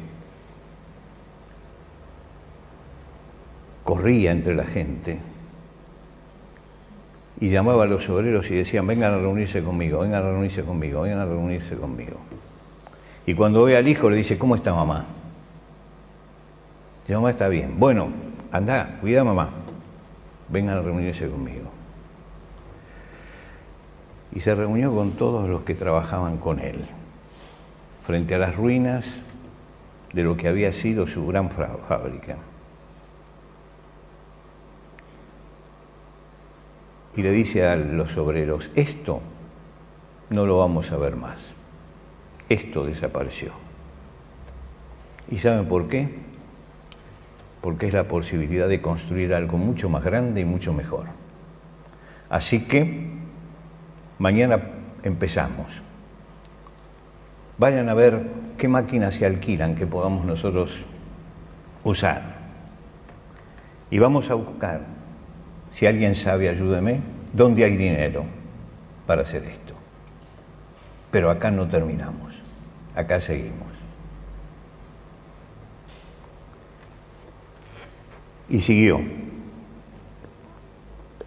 corría 3.84 4.32
entre 4.32 4.54
la 4.54 4.64
gente 4.64 5.18
y 7.40 7.48
llamaba 7.48 7.84
a 7.84 7.86
los 7.86 8.08
obreros 8.08 8.50
y 8.50 8.54
decían, 8.54 8.86
vengan 8.86 9.14
a 9.14 9.18
reunirse 9.18 9.62
conmigo, 9.62 10.00
vengan 10.00 10.24
a 10.24 10.30
reunirse 10.30 10.62
conmigo, 10.62 11.02
vengan 11.02 11.20
a 11.20 11.24
reunirse 11.24 11.76
conmigo. 11.76 12.16
Y 13.26 13.34
cuando 13.34 13.64
ve 13.64 13.76
al 13.76 13.86
hijo 13.86 14.10
le 14.10 14.16
dice, 14.16 14.38
¿cómo 14.38 14.56
está 14.56 14.74
mamá? 14.74 15.04
Dice, 17.02 17.14
mamá 17.14 17.30
está 17.30 17.48
bien. 17.48 17.78
Bueno, 17.78 18.08
anda, 18.50 18.98
cuida 19.00 19.22
mamá. 19.22 19.50
Vengan 20.48 20.78
a 20.78 20.82
reunirse 20.82 21.28
conmigo. 21.28 21.70
Y 24.32 24.40
se 24.40 24.54
reunió 24.54 24.94
con 24.94 25.12
todos 25.12 25.48
los 25.48 25.62
que 25.62 25.74
trabajaban 25.74 26.38
con 26.38 26.58
él, 26.58 26.84
frente 28.08 28.34
a 28.34 28.38
las 28.38 28.56
ruinas 28.56 29.04
de 30.14 30.22
lo 30.22 30.38
que 30.38 30.48
había 30.48 30.72
sido 30.72 31.06
su 31.06 31.26
gran 31.26 31.50
fábrica. 31.50 32.38
Y 37.14 37.20
le 37.22 37.30
dice 37.32 37.68
a 37.68 37.76
los 37.76 38.16
obreros, 38.16 38.70
esto 38.74 39.20
no 40.30 40.46
lo 40.46 40.56
vamos 40.56 40.90
a 40.90 40.96
ver 40.96 41.16
más. 41.16 41.50
Esto 42.48 42.86
desapareció. 42.86 43.52
¿Y 45.30 45.36
saben 45.36 45.68
por 45.68 45.88
qué? 45.88 46.08
porque 47.60 47.88
es 47.88 47.92
la 47.92 48.04
posibilidad 48.04 48.68
de 48.68 48.80
construir 48.80 49.34
algo 49.34 49.58
mucho 49.58 49.90
más 49.90 50.02
grande 50.02 50.40
y 50.40 50.44
mucho 50.46 50.72
mejor. 50.72 51.08
Así 52.30 52.64
que 52.64 53.10
mañana 54.18 54.62
empezamos. 55.02 55.82
Vayan 57.58 57.88
a 57.88 57.94
ver 57.94 58.22
qué 58.56 58.68
máquinas 58.68 59.16
se 59.16 59.26
alquilan 59.26 59.74
que 59.74 59.86
podamos 59.86 60.24
nosotros 60.24 60.78
usar. 61.82 62.36
Y 63.90 63.98
vamos 63.98 64.30
a 64.30 64.34
buscar, 64.34 64.82
si 65.72 65.86
alguien 65.86 66.14
sabe, 66.14 66.48
ayúdeme, 66.48 67.00
dónde 67.32 67.64
hay 67.64 67.76
dinero 67.76 68.24
para 69.06 69.22
hacer 69.22 69.44
esto. 69.44 69.74
Pero 71.10 71.30
acá 71.30 71.50
no 71.50 71.66
terminamos, 71.66 72.34
acá 72.94 73.20
seguimos. 73.20 73.68
Y 78.48 78.60
siguió. 78.60 79.00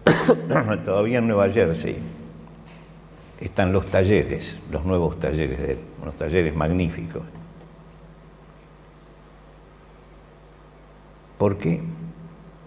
Todavía 0.84 1.18
en 1.18 1.28
Nueva 1.28 1.50
Jersey 1.50 1.98
están 3.40 3.72
los 3.72 3.86
talleres, 3.86 4.56
los 4.70 4.84
nuevos 4.84 5.18
talleres 5.18 5.58
de 5.60 5.72
él, 5.72 5.78
unos 6.02 6.16
talleres 6.16 6.54
magníficos. 6.54 7.22
¿Por 11.38 11.58
qué? 11.58 11.80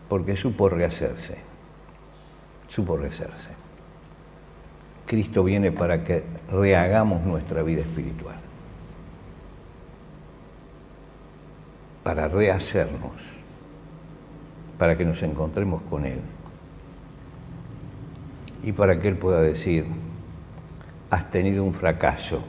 Porque 0.10 0.36
supo 0.36 0.70
rehacerse, 0.70 1.38
supo 2.68 2.98
rehacerse. 2.98 3.50
Cristo 5.06 5.44
viene 5.44 5.72
para 5.72 6.04
que 6.04 6.24
rehagamos 6.50 7.22
nuestra 7.22 7.62
vida 7.62 7.82
espiritual, 7.82 8.38
para 12.04 12.28
rehacernos 12.28 13.36
para 14.78 14.98
que 14.98 15.06
nos 15.06 15.22
encontremos 15.24 15.82
con 15.90 16.06
Él 16.06 16.20
y 18.64 18.72
para 18.72 19.00
que 19.00 19.08
Él 19.08 19.18
pueda 19.18 19.42
decir, 19.42 19.86
has 21.10 21.30
tenido 21.30 21.64
un 21.64 21.74
fracaso, 21.74 22.44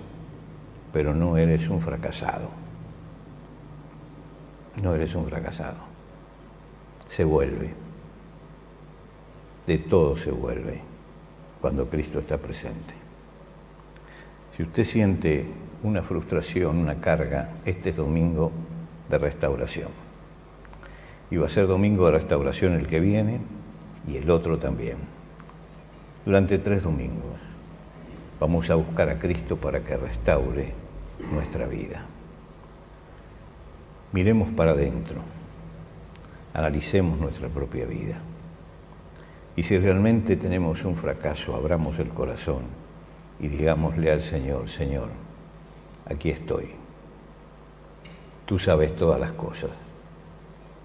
pero 0.97 1.15
no 1.15 1.37
eres 1.37 1.69
un 1.69 1.79
fracasado. 1.83 2.49
No 4.83 4.95
eres 4.95 5.15
un 5.15 5.27
fracasado. 5.27 5.77
Se 7.07 7.23
vuelve. 7.23 7.75
De 9.67 9.77
todo 9.77 10.17
se 10.17 10.31
vuelve 10.31 10.81
cuando 11.61 11.91
Cristo 11.91 12.19
está 12.19 12.39
presente. 12.39 12.95
Si 14.57 14.63
usted 14.63 14.85
siente 14.85 15.45
una 15.83 16.01
frustración, 16.01 16.79
una 16.79 16.95
carga, 16.99 17.51
este 17.67 17.91
es 17.91 17.97
domingo 17.97 18.51
de 19.11 19.19
restauración. 19.19 19.91
Y 21.31 21.37
va 21.37 21.45
a 21.45 21.51
ser 21.51 21.67
domingo 21.67 22.07
de 22.07 22.13
restauración 22.13 22.73
el 22.73 22.87
que 22.87 23.01
viene 23.01 23.41
y 24.09 24.17
el 24.17 24.31
otro 24.31 24.59
también. 24.59 24.97
Durante 26.25 26.57
tres 26.57 26.85
domingos 26.85 27.37
vamos 28.41 28.71
a 28.71 28.77
buscar 28.77 29.11
a 29.11 29.19
Cristo 29.19 29.59
para 29.59 29.81
que 29.81 29.99
restaure 29.99 30.86
nuestra 31.33 31.67
vida. 31.67 32.05
Miremos 34.13 34.49
para 34.51 34.73
adentro, 34.73 35.21
analicemos 36.55 37.19
nuestra 37.19 37.49
propia 37.49 37.87
vida. 37.87 38.19
Y 39.57 39.63
si 39.63 39.79
realmente 39.79 40.37
tenemos 40.37 40.85
un 40.85 40.97
fracaso, 40.97 41.55
abramos 41.55 41.99
el 41.99 42.09
corazón 42.09 42.63
y 43.41 43.49
digámosle 43.49 44.11
al 44.11 44.21
Señor, 44.21 44.69
Señor, 44.69 45.09
aquí 46.07 46.31
estoy. 46.31 46.71
Tú 48.45 48.59
sabes 48.59 48.95
todas 48.95 49.19
las 49.19 49.33
cosas 49.33 49.71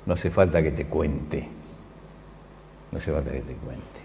no 0.05 0.13
hace 0.13 0.29
falta 0.29 0.63
que 0.63 0.71
te 0.71 0.86
cuente. 0.86 1.47
No 2.91 2.97
hace 2.97 3.11
falta 3.11 3.32
que 3.32 3.41
te 3.41 3.53
cuente. 3.53 4.01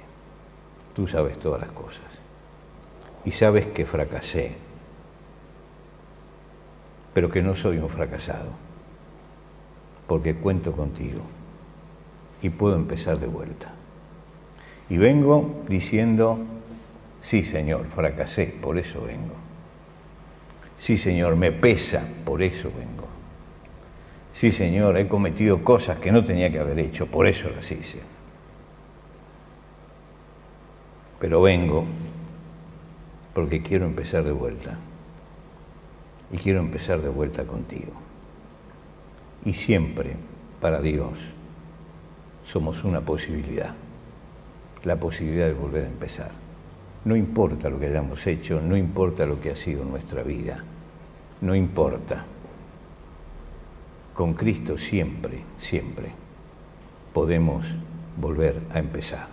Tú 0.95 1.09
sabes 1.09 1.39
todas 1.39 1.61
las 1.61 1.71
cosas. 1.71 2.05
Y 3.25 3.31
sabes 3.31 3.67
que 3.67 3.87
fracasé. 3.87 4.57
Pero 7.17 7.31
que 7.31 7.41
no 7.41 7.57
soy 7.57 7.79
un 7.79 7.89
fracasado. 7.89 8.51
Porque 10.07 10.35
cuento 10.35 10.73
contigo. 10.73 11.23
Y 12.43 12.51
puedo 12.51 12.77
empezar 12.77 13.19
de 13.19 13.27
vuelta. 13.27 13.73
Y 14.91 14.99
vengo 14.99 15.65
diciendo, 15.67 16.39
sí 17.23 17.43
Señor, 17.43 17.87
fracasé, 17.87 18.55
por 18.61 18.77
eso 18.77 19.01
vengo. 19.01 19.33
Sí 20.77 20.99
Señor, 20.99 21.37
me 21.37 21.53
pesa, 21.53 22.07
por 22.27 22.43
eso 22.43 22.65
vengo. 22.77 23.07
Sí, 24.35 24.53
Señor, 24.53 24.99
he 24.99 25.09
cometido 25.09 25.65
cosas 25.65 25.99
que 25.99 26.13
no 26.13 26.23
tenía 26.23 26.53
que 26.53 26.59
haber 26.59 26.79
hecho, 26.79 27.07
por 27.07 27.27
eso 27.27 27.49
las 27.49 27.73
hice. 27.73 28.01
Pero 31.19 31.41
vengo 31.41 31.87
porque 33.33 33.63
quiero 33.63 33.87
empezar 33.87 34.23
de 34.23 34.33
vuelta. 34.33 34.77
Y 36.33 36.39
quiero 36.39 36.61
empezar 36.61 37.01
de 37.01 37.09
vuelta 37.09 37.45
contigo. 37.45 37.93
Y 39.45 39.55
siempre, 39.55 40.17
para 40.61 40.81
Dios, 40.81 41.13
somos 42.45 42.85
una 42.85 43.01
posibilidad. 43.01 43.75
La 44.85 44.97
posibilidad 44.97 45.47
de 45.47 45.55
volver 45.55 45.85
a 45.85 45.89
empezar. 45.89 46.31
No 47.05 47.15
importa 47.15 47.71
lo 47.71 47.79
que 47.79 47.87
hayamos 47.87 48.27
hecho, 48.27 48.61
no 48.61 48.77
importa 48.77 49.27
lo 49.27 49.41
que 49.41 49.51
ha 49.51 49.57
sido 49.57 49.85
nuestra 49.85 50.23
vida. 50.23 50.65
No 51.41 51.55
importa 51.55 52.25
con 54.15 54.33
Cristo 54.35 54.79
siempre, 54.79 55.43
siempre 55.59 56.11
podemos 57.13 57.67
volver 58.17 58.61
a 58.73 58.79
empezar. 58.79 59.29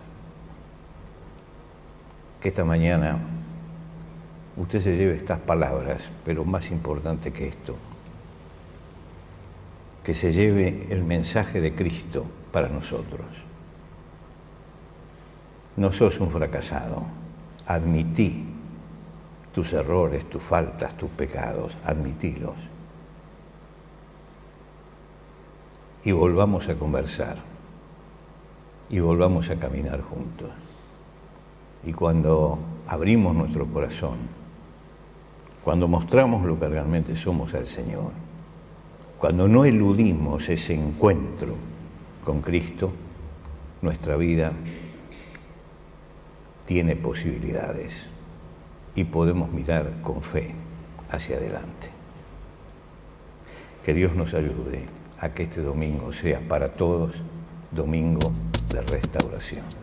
Que 2.42 2.50
esta 2.50 2.64
mañana 2.64 3.18
usted 4.58 4.82
se 4.82 4.96
lleve 4.96 5.16
estas 5.16 5.40
palabras, 5.40 6.02
pero 6.26 6.46
más 6.46 6.70
importante 6.72 7.32
que 7.32 7.48
esto, 7.48 7.76
que 10.04 10.14
se 10.14 10.34
lleve 10.34 10.88
el 10.90 11.04
mensaje 11.04 11.62
de 11.62 11.74
Cristo 11.74 12.26
para 12.52 12.70
nosotros. 12.70 13.26
No 15.76 15.92
sos 15.92 16.20
un 16.20 16.30
fracasado, 16.30 17.04
admití 17.66 18.46
tus 19.54 19.74
errores, 19.74 20.30
tus 20.30 20.44
faltas, 20.44 20.96
tus 20.98 21.10
pecados, 21.10 21.76
admitilos. 21.84 22.56
Y 26.04 26.12
volvamos 26.12 26.68
a 26.68 26.76
conversar 26.76 27.38
y 28.90 29.00
volvamos 29.00 29.50
a 29.50 29.56
caminar 29.56 30.02
juntos. 30.02 30.50
Y 31.86 31.94
cuando 31.94 32.60
abrimos 32.88 33.36
nuestro 33.36 33.66
corazón, 33.68 34.43
cuando 35.64 35.88
mostramos 35.88 36.46
lo 36.46 36.60
que 36.60 36.68
realmente 36.68 37.16
somos 37.16 37.54
al 37.54 37.68
Señor, 37.68 38.12
cuando 39.18 39.48
no 39.48 39.64
eludimos 39.64 40.50
ese 40.50 40.74
encuentro 40.74 41.56
con 42.26 42.42
Cristo, 42.42 42.92
nuestra 43.82 44.18
vida 44.18 44.52
tiene 46.66 46.96
posibilidades 46.96 47.94
y 48.96 49.06
podemos 49.06 49.52
mirar 49.52 50.02
con 50.02 50.22
fe 50.22 50.54
hacia 51.10 51.38
adelante. 51.38 51.90
Que 53.86 53.94
Dios 53.94 54.16
nos 54.16 54.34
ayude 54.34 54.86
a 55.20 55.30
que 55.30 55.44
este 55.44 55.62
domingo 55.62 56.12
sea 56.14 56.42
para 56.42 56.70
todos 56.70 57.14
domingo 57.72 58.32
de 58.70 58.82
restauración. 58.82 59.83